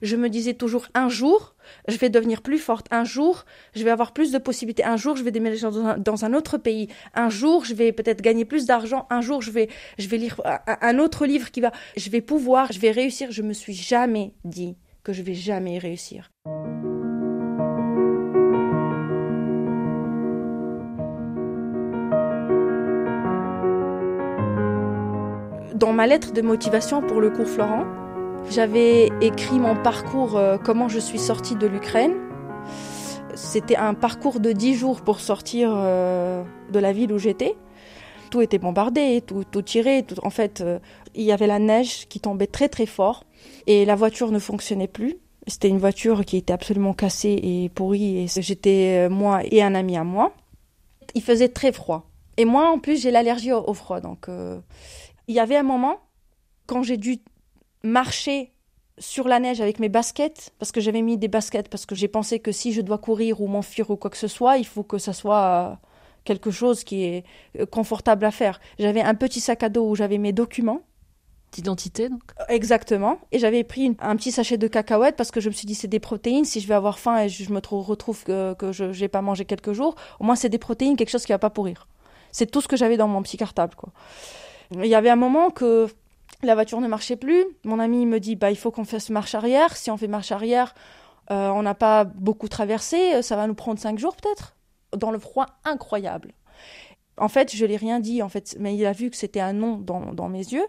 Je 0.02 0.16
me 0.16 0.28
disais 0.28 0.54
toujours 0.54 0.86
un 0.94 1.08
jour, 1.08 1.54
je 1.88 1.96
vais 1.96 2.10
devenir 2.10 2.42
plus 2.42 2.58
forte. 2.58 2.86
Un 2.90 3.04
jour, 3.04 3.44
je 3.74 3.84
vais 3.84 3.90
avoir 3.90 4.12
plus 4.12 4.32
de 4.32 4.38
possibilités. 4.38 4.84
Un 4.84 4.96
jour, 4.96 5.16
je 5.16 5.22
vais 5.22 5.30
déménager 5.30 5.62
dans 5.62 5.78
un, 5.78 5.98
dans 5.98 6.24
un 6.24 6.34
autre 6.34 6.58
pays. 6.58 6.88
Un 7.14 7.30
jour, 7.30 7.64
je 7.64 7.74
vais 7.74 7.92
peut-être 7.92 8.22
gagner 8.22 8.44
plus 8.44 8.66
d'argent. 8.66 9.06
Un 9.10 9.20
jour, 9.20 9.42
je 9.42 9.50
vais, 9.50 9.68
je 9.98 10.08
vais 10.08 10.18
lire 10.18 10.40
un, 10.44 10.58
un 10.80 10.98
autre 10.98 11.26
livre 11.26 11.50
qui 11.50 11.60
va, 11.60 11.72
je 11.96 12.10
vais 12.10 12.20
pouvoir, 12.20 12.72
je 12.72 12.80
vais 12.80 12.90
réussir. 12.90 13.30
Je 13.30 13.42
me 13.42 13.52
suis 13.52 13.74
jamais 13.74 14.34
dit 14.44 14.76
que 15.02 15.12
je 15.12 15.22
vais 15.22 15.34
jamais 15.34 15.78
réussir. 15.78 16.30
Dans 25.74 25.92
ma 25.92 26.08
lettre 26.08 26.32
de 26.32 26.42
motivation 26.42 27.02
pour 27.02 27.20
le 27.20 27.30
cours 27.30 27.46
Florent, 27.46 27.84
j'avais 28.50 29.10
écrit 29.20 29.58
mon 29.58 29.76
parcours, 29.82 30.36
euh, 30.36 30.58
comment 30.58 30.88
je 30.88 30.98
suis 30.98 31.18
sortie 31.18 31.54
de 31.54 31.66
l'Ukraine. 31.66 32.14
C'était 33.34 33.76
un 33.76 33.94
parcours 33.94 34.40
de 34.40 34.52
10 34.52 34.74
jours 34.74 35.00
pour 35.02 35.20
sortir 35.20 35.72
euh, 35.74 36.42
de 36.72 36.78
la 36.78 36.92
ville 36.92 37.12
où 37.12 37.18
j'étais. 37.18 37.54
Tout 38.30 38.42
était 38.42 38.58
bombardé, 38.58 39.22
tout, 39.26 39.44
tout 39.44 39.62
tiré. 39.62 40.02
Tout, 40.02 40.16
en 40.22 40.30
fait, 40.30 40.60
euh, 40.60 40.78
il 41.14 41.22
y 41.22 41.32
avait 41.32 41.46
la 41.46 41.58
neige 41.58 42.06
qui 42.08 42.20
tombait 42.20 42.46
très 42.46 42.68
très 42.68 42.86
fort 42.86 43.24
et 43.66 43.84
la 43.84 43.94
voiture 43.94 44.30
ne 44.30 44.38
fonctionnait 44.38 44.88
plus. 44.88 45.16
C'était 45.46 45.68
une 45.68 45.78
voiture 45.78 46.24
qui 46.24 46.36
était 46.36 46.52
absolument 46.52 46.92
cassée 46.92 47.40
et 47.42 47.70
pourrie. 47.70 48.18
Et 48.18 48.26
j'étais 48.28 49.06
euh, 49.06 49.10
moi 49.10 49.40
et 49.44 49.62
un 49.62 49.74
ami 49.74 49.96
à 49.96 50.04
moi. 50.04 50.34
Il 51.14 51.22
faisait 51.22 51.48
très 51.48 51.72
froid. 51.72 52.10
Et 52.36 52.44
moi, 52.44 52.70
en 52.70 52.78
plus, 52.78 53.00
j'ai 53.00 53.10
l'allergie 53.10 53.52
au, 53.52 53.64
au, 53.66 53.74
froid. 53.74 54.00
Donc, 54.00 54.28
euh, 54.28 54.60
il 55.26 55.34
y 55.34 55.40
avait 55.40 55.56
un 55.56 55.62
moment 55.62 55.96
quand 56.66 56.82
j'ai 56.82 56.98
dû 56.98 57.18
marcher 57.88 58.52
sur 58.98 59.28
la 59.28 59.40
neige 59.40 59.60
avec 59.60 59.78
mes 59.78 59.88
baskets, 59.88 60.52
parce 60.58 60.72
que 60.72 60.80
j'avais 60.80 61.02
mis 61.02 61.16
des 61.16 61.28
baskets, 61.28 61.68
parce 61.68 61.86
que 61.86 61.94
j'ai 61.94 62.08
pensé 62.08 62.40
que 62.40 62.52
si 62.52 62.72
je 62.72 62.80
dois 62.80 62.98
courir 62.98 63.40
ou 63.40 63.46
m'enfuir 63.46 63.90
ou 63.90 63.96
quoi 63.96 64.10
que 64.10 64.16
ce 64.16 64.28
soit, 64.28 64.58
il 64.58 64.66
faut 64.66 64.82
que 64.82 64.98
ça 64.98 65.12
soit 65.12 65.42
euh, 65.42 65.74
quelque 66.24 66.50
chose 66.50 66.84
qui 66.84 67.04
est 67.04 67.24
confortable 67.70 68.24
à 68.24 68.30
faire. 68.30 68.60
J'avais 68.78 69.00
un 69.00 69.14
petit 69.14 69.40
sac 69.40 69.62
à 69.62 69.68
dos 69.68 69.88
où 69.88 69.94
j'avais 69.94 70.18
mes 70.18 70.32
documents. 70.32 70.82
D'identité, 71.50 72.10
donc 72.10 72.20
Exactement. 72.50 73.18
Et 73.32 73.38
j'avais 73.38 73.64
pris 73.64 73.84
une, 73.84 73.94
un 74.00 74.16
petit 74.16 74.32
sachet 74.32 74.58
de 74.58 74.68
cacahuètes 74.68 75.16
parce 75.16 75.30
que 75.30 75.40
je 75.40 75.48
me 75.48 75.54
suis 75.54 75.64
dit 75.64 75.74
c'est 75.74 75.88
des 75.88 75.98
protéines. 75.98 76.44
Si 76.44 76.60
je 76.60 76.68
vais 76.68 76.74
avoir 76.74 76.98
faim 76.98 77.22
et 77.22 77.30
je 77.30 77.50
me 77.50 77.60
retrouve 77.66 78.22
que, 78.22 78.52
que 78.52 78.70
je 78.70 78.84
n'ai 78.84 79.08
pas 79.08 79.22
mangé 79.22 79.46
quelques 79.46 79.72
jours, 79.72 79.94
au 80.20 80.24
moins 80.24 80.36
c'est 80.36 80.50
des 80.50 80.58
protéines, 80.58 80.96
quelque 80.96 81.08
chose 81.08 81.24
qui 81.24 81.32
va 81.32 81.38
pas 81.38 81.48
pourrir. 81.48 81.88
C'est 82.32 82.50
tout 82.50 82.60
ce 82.60 82.68
que 82.68 82.76
j'avais 82.76 82.98
dans 82.98 83.08
mon 83.08 83.22
petit 83.22 83.38
cartable. 83.38 83.74
Quoi. 83.76 83.90
Il 84.72 84.84
y 84.84 84.94
avait 84.94 85.08
un 85.08 85.16
moment 85.16 85.48
que 85.48 85.88
la 86.42 86.54
voiture 86.54 86.80
ne 86.80 86.88
marchait 86.88 87.16
plus. 87.16 87.44
Mon 87.64 87.78
ami 87.78 88.06
me 88.06 88.20
dit 88.20 88.36
bah 88.36 88.50
il 88.50 88.56
faut 88.56 88.70
qu'on 88.70 88.84
fasse 88.84 89.10
marche 89.10 89.34
arrière. 89.34 89.76
Si 89.76 89.90
on 89.90 89.96
fait 89.96 90.08
marche 90.08 90.32
arrière, 90.32 90.74
euh, 91.30 91.48
on 91.48 91.62
n'a 91.62 91.74
pas 91.74 92.04
beaucoup 92.04 92.48
traversé. 92.48 93.22
Ça 93.22 93.36
va 93.36 93.46
nous 93.46 93.54
prendre 93.54 93.78
cinq 93.78 93.98
jours 93.98 94.16
peut-être. 94.16 94.56
Dans 94.96 95.10
le 95.10 95.18
froid 95.18 95.46
incroyable. 95.64 96.32
En 97.18 97.28
fait, 97.28 97.54
je 97.54 97.66
l'ai 97.66 97.76
rien 97.76 97.98
dit, 97.98 98.22
en 98.22 98.28
fait, 98.28 98.56
mais 98.60 98.76
il 98.76 98.86
a 98.86 98.92
vu 98.92 99.10
que 99.10 99.16
c'était 99.16 99.40
un 99.40 99.52
non 99.52 99.76
dans, 99.78 100.28
mes 100.28 100.38
yeux. 100.38 100.66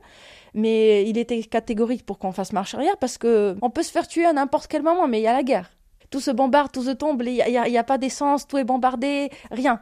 Mais 0.56 1.08
il 1.08 1.20
était 1.20 1.44
catégorique 1.44 2.06
pour 2.06 2.18
qu'on 2.18 2.32
fasse 2.32 2.54
marche 2.54 2.74
arrière 2.74 2.98
parce 2.98 3.20
que 3.20 3.56
on 3.62 3.70
peut 3.70 3.84
se 3.84 3.92
faire 3.92 4.08
tuer 4.08 4.26
à 4.26 4.34
n'importe 4.34 4.66
quel 4.68 4.82
moment, 4.82 5.08
mais 5.08 5.20
il 5.20 5.24
y 5.24 5.28
a 5.28 5.34
la 5.34 5.44
guerre. 5.44 5.70
Tout 6.10 6.20
se 6.20 6.32
bombarde, 6.32 6.72
tout 6.72 6.82
se 6.82 6.90
tombe, 6.90 7.22
il 7.24 7.34
n'y 7.34 7.78
a, 7.78 7.80
a, 7.80 7.84
pas 7.84 8.00
d'essence, 8.00 8.48
tout 8.48 8.58
est 8.58 8.64
bombardé, 8.64 9.30
rien. 9.52 9.80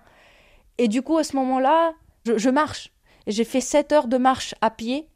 Et 0.78 0.90
du 0.90 1.02
coup, 1.02 1.18
à 1.18 1.24
ce 1.24 1.38
moment-là, 1.38 1.94
je, 2.26 2.38
je 2.38 2.50
marche. 2.50 2.92
J'ai 3.28 3.46
fait 3.46 3.62
7 3.62 3.94
heures 3.94 4.08
de 4.10 4.18
marche 4.18 4.54
à 4.60 4.70
pied 4.70 5.08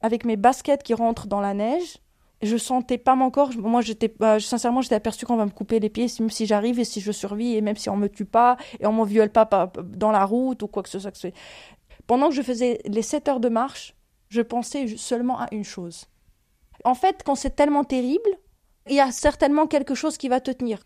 avec 0.00 0.24
mes 0.24 0.36
baskets 0.36 0.82
qui 0.82 0.94
rentrent 0.94 1.26
dans 1.26 1.40
la 1.40 1.54
neige. 1.54 1.98
Je 2.42 2.56
sentais 2.56 2.98
pas 2.98 3.14
mon 3.14 3.30
corps. 3.30 3.50
Moi, 3.56 3.80
j'étais, 3.80 4.12
sincèrement, 4.40 4.82
j'étais 4.82 4.94
aperçu 4.94 5.24
qu'on 5.24 5.36
va 5.36 5.46
me 5.46 5.50
couper 5.50 5.80
les 5.80 5.88
pieds, 5.88 6.06
même 6.20 6.30
si 6.30 6.44
j'arrive 6.44 6.78
et 6.78 6.84
si 6.84 7.00
je 7.00 7.10
survis, 7.10 7.56
et 7.56 7.62
même 7.62 7.76
si 7.76 7.88
on 7.88 7.96
me 7.96 8.08
tue 8.08 8.26
pas, 8.26 8.58
et 8.78 8.86
on 8.86 8.92
me 8.92 9.06
viole 9.06 9.30
pas, 9.30 9.46
pas 9.46 9.72
dans 9.82 10.10
la 10.10 10.24
route 10.24 10.62
ou 10.62 10.66
quoi 10.66 10.82
que 10.82 10.90
ce 10.90 10.98
soit. 10.98 11.26
Pendant 12.06 12.28
que 12.28 12.34
je 12.34 12.42
faisais 12.42 12.80
les 12.84 13.02
7 13.02 13.28
heures 13.28 13.40
de 13.40 13.48
marche, 13.48 13.96
je 14.28 14.42
pensais 14.42 14.96
seulement 14.96 15.38
à 15.40 15.48
une 15.50 15.64
chose. 15.64 16.06
En 16.84 16.94
fait, 16.94 17.22
quand 17.24 17.34
c'est 17.34 17.56
tellement 17.56 17.84
terrible, 17.84 18.28
il 18.88 18.96
y 18.96 19.00
a 19.00 19.10
certainement 19.12 19.66
quelque 19.66 19.94
chose 19.94 20.18
qui 20.18 20.28
va 20.28 20.40
te 20.40 20.50
tenir. 20.50 20.80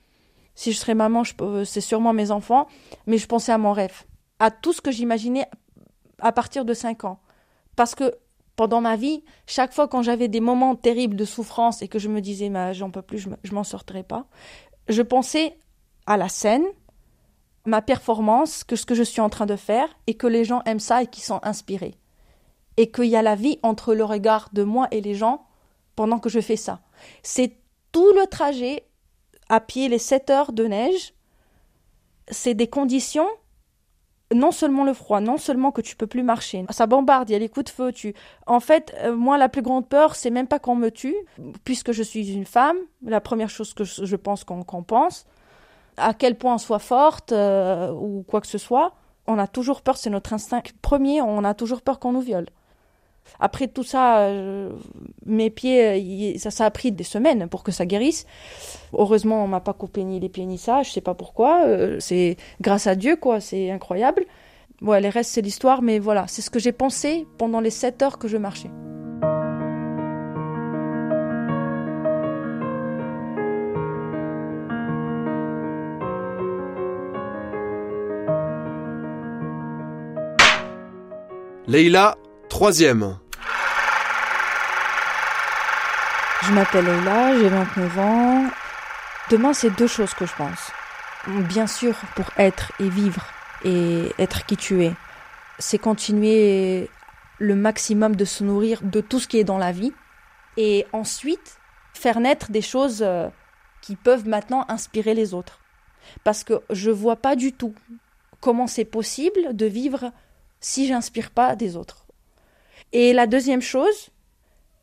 Si 0.54 0.72
je 0.72 0.78
serais 0.78 0.94
maman, 0.94 1.24
c'est 1.64 1.80
sûrement 1.80 2.12
mes 2.12 2.30
enfants, 2.30 2.68
mais 3.06 3.18
je 3.18 3.26
pensais 3.26 3.52
à 3.52 3.58
mon 3.58 3.72
rêve, 3.72 4.04
à 4.38 4.50
tout 4.50 4.72
ce 4.72 4.80
que 4.80 4.90
j'imaginais 4.90 5.46
à 6.20 6.32
partir 6.32 6.64
de 6.64 6.74
5 6.74 7.04
ans. 7.04 7.18
Parce 7.76 7.94
que 7.94 8.14
pendant 8.60 8.82
ma 8.82 8.94
vie, 8.96 9.24
chaque 9.46 9.72
fois 9.72 9.88
quand 9.88 10.02
j'avais 10.02 10.28
des 10.28 10.40
moments 10.40 10.76
terribles 10.76 11.16
de 11.16 11.24
souffrance 11.24 11.80
et 11.80 11.88
que 11.88 11.98
je 11.98 12.10
me 12.10 12.20
disais, 12.20 12.50
bah, 12.50 12.74
j'en 12.74 12.90
peux 12.90 13.00
plus, 13.00 13.26
je, 13.42 13.54
m'en 13.54 13.64
sortirai 13.64 14.02
pas, 14.02 14.26
je 14.86 15.00
pensais 15.00 15.56
à 16.04 16.18
la 16.18 16.28
scène, 16.28 16.66
ma 17.64 17.80
performance, 17.80 18.62
que 18.62 18.76
ce 18.76 18.84
que 18.84 18.94
je 18.94 19.02
suis 19.02 19.22
en 19.22 19.30
train 19.30 19.46
de 19.46 19.56
faire, 19.56 19.88
et 20.06 20.12
que 20.12 20.26
les 20.26 20.44
gens 20.44 20.60
aiment 20.66 20.78
ça 20.78 21.02
et 21.02 21.06
qui 21.06 21.22
sont 21.22 21.40
inspirés. 21.42 21.94
Et 22.76 22.90
qu'il 22.90 23.06
y 23.06 23.16
a 23.16 23.22
la 23.22 23.34
vie 23.34 23.58
entre 23.62 23.94
le 23.94 24.04
regard 24.04 24.50
de 24.52 24.62
moi 24.62 24.88
et 24.90 25.00
les 25.00 25.14
gens 25.14 25.46
pendant 25.96 26.18
que 26.18 26.28
je 26.28 26.40
fais 26.40 26.56
ça. 26.56 26.80
C'est 27.22 27.56
tout 27.92 28.12
le 28.12 28.26
trajet 28.26 28.84
à 29.48 29.60
pied, 29.60 29.88
les 29.88 29.98
7 29.98 30.28
heures 30.28 30.52
de 30.52 30.66
neige, 30.66 31.14
c'est 32.28 32.52
des 32.52 32.68
conditions 32.68 33.30
non 34.34 34.52
seulement 34.52 34.84
le 34.84 34.94
froid, 34.94 35.20
non 35.20 35.38
seulement 35.38 35.72
que 35.72 35.80
tu 35.80 35.96
peux 35.96 36.06
plus 36.06 36.22
marcher, 36.22 36.64
ça 36.70 36.86
bombarde, 36.86 37.28
il 37.30 37.32
y 37.32 37.36
a 37.36 37.38
les 37.38 37.48
coups 37.48 37.64
de 37.64 37.70
feu. 37.70 37.92
Tu... 37.92 38.14
En 38.46 38.60
fait, 38.60 38.94
euh, 39.02 39.14
moi, 39.14 39.38
la 39.38 39.48
plus 39.48 39.62
grande 39.62 39.88
peur, 39.88 40.14
c'est 40.14 40.30
même 40.30 40.46
pas 40.46 40.58
qu'on 40.58 40.76
me 40.76 40.90
tue, 40.90 41.16
puisque 41.64 41.92
je 41.92 42.02
suis 42.02 42.32
une 42.32 42.46
femme. 42.46 42.76
La 43.04 43.20
première 43.20 43.50
chose 43.50 43.74
que 43.74 43.84
je 43.84 44.16
pense 44.16 44.44
qu'on 44.44 44.62
qu 44.62 44.82
pense, 44.86 45.26
à 45.96 46.14
quel 46.14 46.36
point 46.36 46.54
on 46.54 46.58
soit 46.58 46.78
forte 46.78 47.32
euh, 47.32 47.90
ou 47.92 48.24
quoi 48.26 48.40
que 48.40 48.46
ce 48.46 48.58
soit, 48.58 48.94
on 49.26 49.38
a 49.38 49.46
toujours 49.46 49.82
peur, 49.82 49.96
c'est 49.96 50.10
notre 50.10 50.32
instinct 50.32 50.62
premier, 50.82 51.22
on 51.22 51.44
a 51.44 51.54
toujours 51.54 51.82
peur 51.82 51.98
qu'on 51.98 52.12
nous 52.12 52.20
viole. 52.20 52.46
Après 53.38 53.68
tout 53.68 53.84
ça, 53.84 54.20
euh, 54.20 54.70
mes 55.24 55.50
pieds, 55.50 56.38
ça, 56.38 56.50
ça 56.50 56.66
a 56.66 56.70
pris 56.70 56.92
des 56.92 57.04
semaines 57.04 57.48
pour 57.48 57.62
que 57.62 57.72
ça 57.72 57.86
guérisse. 57.86 58.26
Heureusement, 58.92 59.44
on 59.44 59.48
m'a 59.48 59.60
pas 59.60 59.72
coupé 59.72 60.04
ni 60.04 60.20
les 60.20 60.28
pieds 60.28 60.46
ni 60.46 60.58
ça, 60.58 60.82
je 60.82 60.90
sais 60.90 61.00
pas 61.00 61.14
pourquoi. 61.14 61.66
Euh, 61.66 61.98
c'est 62.00 62.36
grâce 62.60 62.86
à 62.86 62.94
Dieu, 62.94 63.16
quoi, 63.16 63.40
c'est 63.40 63.70
incroyable. 63.70 64.24
Ouais, 64.82 65.00
les 65.00 65.10
restes, 65.10 65.32
c'est 65.32 65.42
l'histoire, 65.42 65.82
mais 65.82 65.98
voilà, 65.98 66.24
c'est 66.26 66.42
ce 66.42 66.50
que 66.50 66.58
j'ai 66.58 66.72
pensé 66.72 67.26
pendant 67.38 67.60
les 67.60 67.70
sept 67.70 68.02
heures 68.02 68.18
que 68.18 68.28
je 68.28 68.38
marchais. 68.38 68.70
Leïla, 81.70 82.16
troisième. 82.60 83.16
Je 86.42 86.52
m'appelle 86.52 86.84
Leïla, 86.84 87.38
j'ai 87.38 87.48
29 87.48 87.98
ans. 87.98 88.44
Demain, 89.30 89.54
c'est 89.54 89.70
deux 89.70 89.86
choses 89.86 90.12
que 90.12 90.26
je 90.26 90.34
pense. 90.34 90.70
Bien 91.26 91.66
sûr, 91.66 91.94
pour 92.14 92.26
être 92.36 92.70
et 92.78 92.90
vivre 92.90 93.24
et 93.64 94.12
être 94.18 94.44
qui 94.44 94.58
tu 94.58 94.84
es, 94.84 94.92
c'est 95.58 95.78
continuer 95.78 96.90
le 97.38 97.54
maximum 97.54 98.14
de 98.14 98.26
se 98.26 98.44
nourrir 98.44 98.80
de 98.82 99.00
tout 99.00 99.20
ce 99.20 99.26
qui 99.26 99.38
est 99.38 99.44
dans 99.44 99.56
la 99.56 99.72
vie. 99.72 99.94
Et 100.58 100.86
ensuite, 100.92 101.56
faire 101.94 102.20
naître 102.20 102.50
des 102.50 102.60
choses 102.60 103.02
qui 103.80 103.96
peuvent 103.96 104.28
maintenant 104.28 104.66
inspirer 104.68 105.14
les 105.14 105.32
autres. 105.32 105.60
Parce 106.24 106.44
que 106.44 106.60
je 106.68 106.90
vois 106.90 107.16
pas 107.16 107.36
du 107.36 107.54
tout 107.54 107.74
comment 108.42 108.66
c'est 108.66 108.84
possible 108.84 109.56
de 109.56 109.64
vivre 109.64 110.12
si 110.60 110.86
j'inspire 110.86 111.30
pas 111.30 111.56
des 111.56 111.74
autres. 111.74 111.99
Et 112.92 113.12
la 113.12 113.26
deuxième 113.26 113.62
chose, 113.62 114.10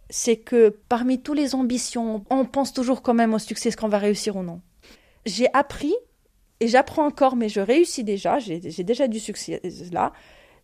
c'est 0.10 0.38
que 0.38 0.78
parmi 0.88 1.22
toutes 1.22 1.38
les 1.38 1.56
ambitions, 1.56 2.24
on 2.30 2.46
pense 2.46 2.74
toujours 2.74 3.02
quand 3.02 3.14
même 3.14 3.34
au 3.34 3.40
succès, 3.40 3.70
est-ce 3.70 3.78
qu'on 3.78 3.90
va 3.90 3.98
réussir 3.98 4.36
ou 4.38 4.44
non. 4.44 4.62
J'ai 5.26 5.48
appris, 5.54 5.94
et 6.60 6.68
j'apprends 6.68 7.06
encore, 7.06 7.36
mais 7.36 7.50
je 7.50 7.60
réussis 7.60 8.04
déjà, 8.04 8.40
j'ai 8.40 8.60
déjà 8.60 9.08
du 9.08 9.20
succès 9.20 9.62
là, 9.92 10.14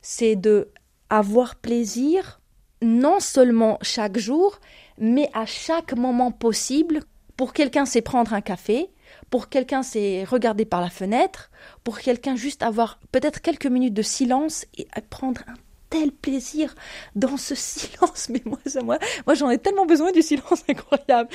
c'est 0.01 0.35
de 0.35 0.69
avoir 1.09 1.55
plaisir 1.55 2.39
non 2.81 3.19
seulement 3.19 3.77
chaque 3.81 4.17
jour, 4.17 4.59
mais 4.97 5.29
à 5.33 5.45
chaque 5.45 5.93
moment 5.93 6.31
possible. 6.31 7.01
Pour 7.37 7.53
quelqu'un, 7.53 7.85
c'est 7.85 8.01
prendre 8.01 8.33
un 8.33 8.41
café, 8.41 8.89
pour 9.29 9.49
quelqu'un, 9.49 9.83
c'est 9.83 10.23
regarder 10.23 10.65
par 10.65 10.81
la 10.81 10.89
fenêtre, 10.89 11.49
pour 11.83 11.99
quelqu'un, 11.99 12.35
juste 12.35 12.61
avoir 12.63 12.99
peut-être 13.11 13.41
quelques 13.41 13.65
minutes 13.67 13.93
de 13.93 14.01
silence 14.01 14.65
et 14.77 14.87
prendre 15.09 15.41
un 15.47 15.53
tel 15.93 16.11
plaisir 16.11 16.73
dans 17.15 17.37
ce 17.37 17.53
silence. 17.53 18.27
Mais 18.31 18.41
moi, 18.45 18.57
moi, 18.83 18.97
moi 19.27 19.35
j'en 19.35 19.51
ai 19.51 19.59
tellement 19.59 19.85
besoin 19.85 20.11
du 20.11 20.23
silence 20.23 20.63
incroyable. 20.69 21.29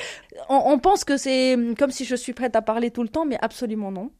On, 0.49 0.79
pense 0.81 1.05
que 1.05 1.16
c'est 1.16 1.57
comme 1.79 1.92
si 1.92 2.05
je 2.05 2.16
suis 2.16 2.33
prête 2.33 2.57
à 2.57 2.62
parler 2.62 2.90
tout 2.90 3.05
le 3.05 3.09
temps, 3.09 3.25
mais 3.25 3.38
absolument 3.40 3.92
non. 3.92 4.11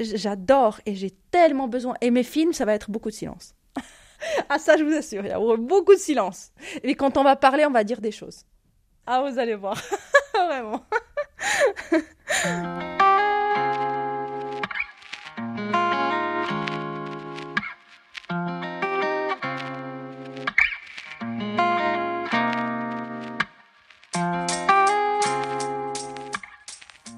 J'adore 0.00 0.80
et 0.84 0.94
j'ai 0.94 1.12
tellement 1.30 1.68
besoin. 1.68 1.94
Et 2.00 2.10
mes 2.10 2.24
films, 2.24 2.52
ça 2.52 2.64
va 2.64 2.74
être 2.74 2.90
beaucoup 2.90 3.08
de 3.08 3.14
silence. 3.14 3.54
ah, 4.48 4.58
ça, 4.58 4.76
je 4.76 4.84
vous 4.84 4.92
assure, 4.92 5.24
il 5.24 5.30
y 5.30 5.34
aura 5.34 5.56
beaucoup 5.56 5.94
de 5.94 6.00
silence. 6.00 6.50
Et 6.82 6.94
quand 6.96 7.16
on 7.16 7.22
va 7.22 7.36
parler, 7.36 7.64
on 7.66 7.70
va 7.70 7.84
dire 7.84 8.00
des 8.00 8.12
choses. 8.12 8.44
Ah, 9.06 9.22
vous 9.22 9.38
allez 9.38 9.54
voir. 9.54 9.80
Vraiment. 10.34 10.84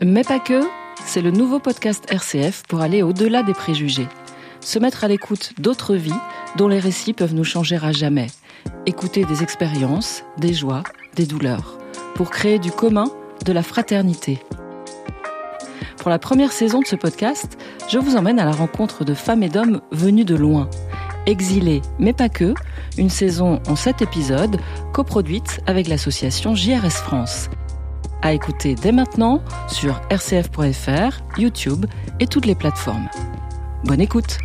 Mais 0.01 0.23
pas 0.23 0.39
que, 0.39 0.61
c'est 1.05 1.23
le 1.23 1.33
nouveau 1.33 1.59
podcast 1.59 2.07
RCF 2.09 2.63
pour 2.69 2.81
aller 2.81 3.03
au-delà 3.03 3.43
des 3.43 3.53
préjugés. 3.53 4.07
Se 4.61 4.79
mettre 4.79 5.03
à 5.03 5.09
l'écoute 5.09 5.55
d'autres 5.59 5.97
vies 5.97 6.13
dont 6.57 6.69
les 6.69 6.79
récits 6.79 7.13
peuvent 7.13 7.35
nous 7.35 7.43
changer 7.43 7.79
à 7.83 7.91
jamais. 7.91 8.29
Écouter 8.87 9.25
des 9.25 9.43
expériences, 9.43 10.23
des 10.39 10.55
joies, 10.55 10.85
des 11.17 11.27
douleurs. 11.27 11.79
Pour 12.15 12.31
créer 12.31 12.61
du 12.61 12.71
commun, 12.71 13.07
de 13.45 13.53
la 13.53 13.65
fraternité. 13.65 14.39
Pour 15.97 16.11
la 16.11 16.21
première 16.21 16.53
saison 16.53 16.81
de 16.81 16.87
ce 16.87 16.97
podcast, 16.97 17.59
je 17.89 17.99
vous 17.99 18.17
emmène 18.17 18.39
à 18.39 18.45
la 18.45 18.53
rencontre 18.53 19.05
de 19.05 19.15
femmes 19.15 19.43
et 19.43 19.49
d'hommes 19.49 19.81
venus 19.91 20.27
de 20.27 20.37
loin. 20.37 20.71
Exilés, 21.27 21.83
mais 21.99 22.13
pas 22.13 22.29
que, 22.29 22.55
une 22.99 23.11
saison 23.11 23.61
en 23.67 23.75
sept 23.75 24.01
épisodes, 24.01 24.61
coproduite 24.93 25.61
avec 25.67 25.89
l'association 25.89 26.55
JRS 26.55 27.03
France 27.03 27.51
à 28.23 28.33
écouter 28.33 28.75
dès 28.75 28.93
maintenant 28.93 29.43
sur 29.69 30.01
rcf.fr, 30.11 31.39
YouTube 31.39 31.87
et 32.21 32.27
toutes 32.27 32.47
les 32.47 32.55
plateformes. 32.55 33.09
Bonne 33.85 34.01
écoute 34.01 34.39